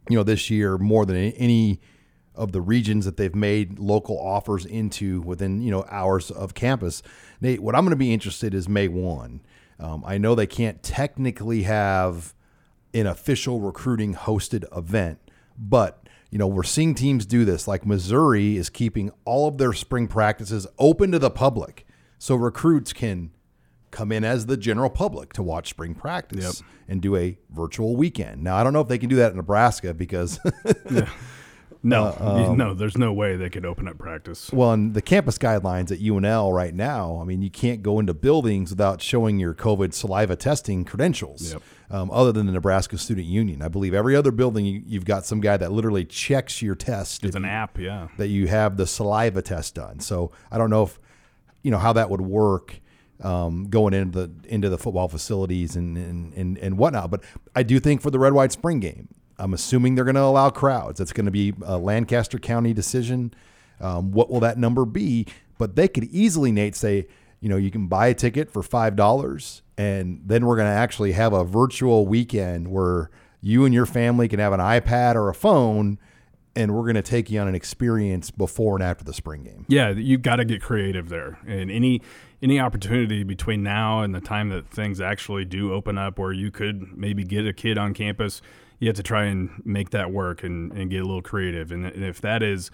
[0.09, 1.81] you know, this year more than any
[2.35, 7.03] of the regions that they've made local offers into within you know hours of campus.
[7.41, 9.41] Nate, what I'm going to be interested is May one.
[9.79, 12.33] Um, I know they can't technically have
[12.93, 15.19] an official recruiting hosted event,
[15.57, 17.67] but you know we're seeing teams do this.
[17.67, 21.85] Like Missouri is keeping all of their spring practices open to the public,
[22.17, 23.31] so recruits can
[23.91, 26.69] come in as the general public to watch spring practice yep.
[26.87, 28.43] and do a virtual weekend.
[28.43, 30.39] Now I don't know if they can do that in Nebraska because.
[30.89, 31.09] yeah
[31.81, 34.51] no, uh, um, no, there's no way they could open up practice.
[34.51, 38.13] Well, and the campus guidelines at UNL right now, I mean, you can't go into
[38.13, 41.53] buildings without showing your COVID saliva testing credentials.
[41.53, 41.61] Yep.
[41.91, 45.25] Um, other than the Nebraska Student Union, I believe every other building you, have got
[45.25, 47.23] some guy that literally checks your test.
[47.23, 49.99] It's an you, app, yeah, that you have the saliva test done.
[49.99, 50.99] So I don't know if
[51.63, 52.79] you know how that would work.
[53.21, 57.11] Um, going into the into the football facilities and, and and and whatnot.
[57.11, 59.09] But I do think for the red white spring game,
[59.39, 60.99] I'm assuming they're going to allow crowds.
[60.99, 63.33] That's going to be a Lancaster County decision.
[63.79, 65.25] Um, what will that number be?
[65.57, 67.07] But they could easily, Nate, say,
[67.39, 70.77] you know, you can buy a ticket for five dollars, and then we're going to
[70.77, 73.09] actually have a virtual weekend where
[73.41, 75.97] you and your family can have an iPad or a phone,
[76.55, 79.65] and we're going to take you on an experience before and after the spring game.
[79.69, 82.01] Yeah, you've got to get creative there, and any
[82.41, 86.51] any opportunity between now and the time that things actually do open up, where you
[86.51, 88.41] could maybe get a kid on campus
[88.79, 91.71] you have to try and make that work and, and get a little creative.
[91.71, 92.71] And, and if that is,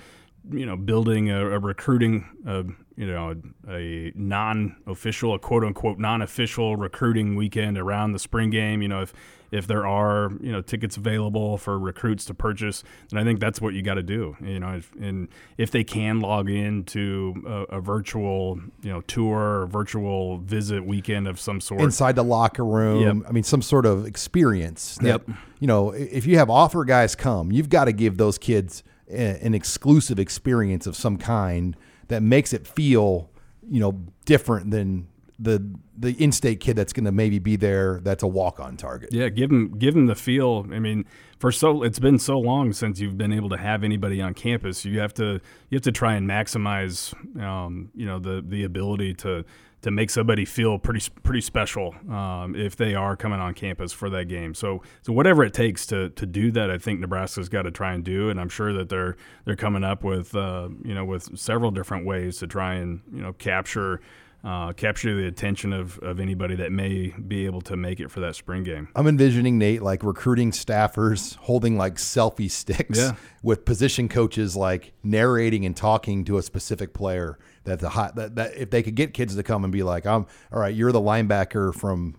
[0.51, 2.64] you know, building a, a recruiting, uh,
[2.95, 3.36] you know,
[3.68, 8.82] a, a, non-official, a quote-unquote non-official recruiting weekend around the spring game.
[8.82, 9.14] You know, if
[9.56, 13.62] if there are you know tickets available for recruits to purchase, then I think that's
[13.62, 14.36] what you got to do.
[14.41, 19.01] You know, if, and if they can log in to a, a, virtual you know
[19.01, 23.01] tour or virtual visit weekend of some sort inside the locker room.
[23.01, 23.30] Yep.
[23.30, 24.97] I mean, some sort of experience.
[25.01, 25.38] That, yep.
[25.60, 29.41] You know, if you have offer guys come, you've got to give those kids a,
[29.41, 31.78] an exclusive experience of some kind
[32.10, 33.30] that makes it feel
[33.70, 38.23] you know different than the the in-state kid that's going to maybe be there that's
[38.23, 39.09] a walk-on target.
[39.11, 40.65] Yeah, give him give him the feel.
[40.71, 41.05] I mean,
[41.39, 44.86] for so it's been so long since you've been able to have anybody on campus.
[44.86, 49.13] You have to you have to try and maximize um, you know the the ability
[49.15, 49.43] to
[49.81, 54.09] to make somebody feel pretty pretty special um, if they are coming on campus for
[54.09, 54.53] that game.
[54.53, 57.93] So so whatever it takes to to do that, I think Nebraska's got to try
[57.93, 61.38] and do, and I'm sure that they're they're coming up with uh, you know with
[61.38, 64.01] several different ways to try and you know capture
[64.46, 68.20] uh, capture the attention of, of anybody that may be able to make it for
[68.20, 68.88] that spring game.
[68.96, 73.16] I'm envisioning Nate like recruiting staffers holding like selfie sticks yeah.
[73.41, 78.36] with position coaches like narrating and talking to a specific player that the hot that,
[78.36, 80.91] that if they could get kids to come and be like, I'm all right, you're
[80.91, 82.16] the linebacker from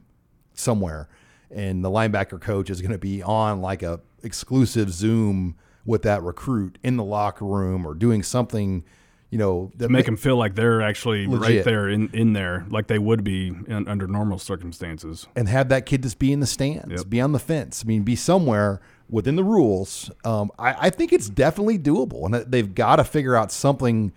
[0.52, 1.08] somewhere
[1.50, 6.22] and the linebacker coach is going to be on like a exclusive Zoom with that
[6.24, 8.84] recruit in the locker room or doing something,
[9.30, 11.40] you know, to make them feel like they're actually Legit.
[11.56, 15.26] right there in, in there, like they would be in, under normal circumstances.
[15.34, 17.08] and have that kid just be in the stands, Yep.
[17.10, 17.82] be on the fence.
[17.84, 20.10] I mean, be somewhere within the rules.
[20.24, 24.12] Um, I, I think it's definitely doable, and they've got to figure out something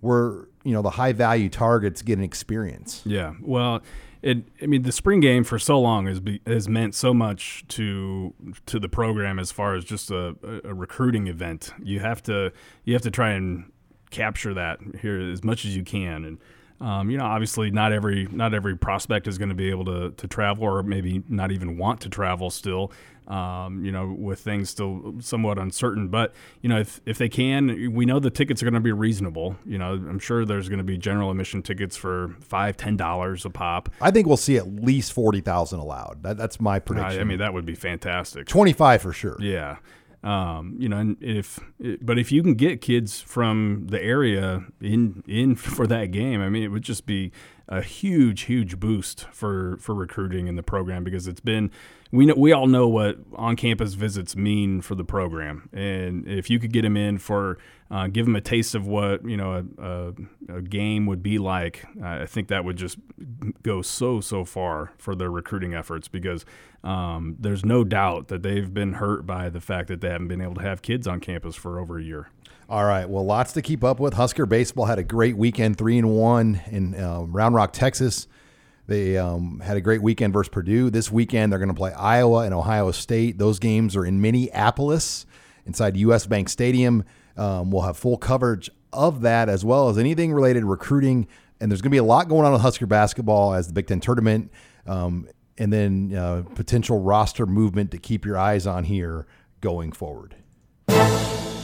[0.00, 3.02] where you know the high value targets get an experience.
[3.04, 3.34] Yeah.
[3.40, 3.82] Well,
[4.22, 4.38] it.
[4.62, 8.34] I mean, the spring game for so long has be, has meant so much to
[8.66, 11.72] to the program as far as just a, a recruiting event.
[11.82, 12.52] You have to
[12.84, 13.70] you have to try and
[14.10, 16.38] capture that here as much as you can and.
[16.82, 20.12] Um, you know, obviously, not every not every prospect is going to be able to,
[20.12, 22.90] to travel, or maybe not even want to travel still.
[23.28, 26.08] Um, you know, with things still somewhat uncertain.
[26.08, 26.32] But
[26.62, 29.56] you know, if if they can, we know the tickets are going to be reasonable.
[29.66, 33.44] You know, I'm sure there's going to be general admission tickets for five, ten dollars
[33.44, 33.90] a pop.
[34.00, 36.22] I think we'll see at least forty thousand allowed.
[36.22, 37.20] That, that's my I, prediction.
[37.20, 38.46] I mean, that would be fantastic.
[38.46, 39.36] twenty five for sure.
[39.38, 39.76] Yeah.
[40.22, 41.60] Um, you know, and if
[42.02, 46.48] but if you can get kids from the area in in for that game, I
[46.48, 47.32] mean, it would just be
[47.70, 51.70] a huge, huge boost for for recruiting in the program because it's been
[52.10, 56.50] we know we all know what on campus visits mean for the program, and if
[56.50, 57.58] you could get them in for
[57.88, 61.38] uh, give them a taste of what you know a, a, a game would be
[61.38, 62.98] like, I think that would just
[63.62, 66.44] go so so far for their recruiting efforts because
[66.82, 70.40] um, there's no doubt that they've been hurt by the fact that they haven't been
[70.40, 72.28] able to have kids on campus for over a year.
[72.70, 73.10] All right.
[73.10, 74.14] Well, lots to keep up with.
[74.14, 78.28] Husker baseball had a great weekend, three and one in um, Round Rock, Texas.
[78.86, 80.88] They um, had a great weekend versus Purdue.
[80.88, 83.38] This weekend, they're going to play Iowa and Ohio State.
[83.38, 85.26] Those games are in Minneapolis
[85.66, 86.28] inside U.S.
[86.28, 87.02] Bank Stadium.
[87.36, 91.26] Um, we'll have full coverage of that as well as anything related recruiting.
[91.60, 93.88] And there's going to be a lot going on with Husker basketball as the Big
[93.88, 94.52] Ten tournament,
[94.86, 99.26] um, and then uh, potential roster movement to keep your eyes on here
[99.60, 100.36] going forward.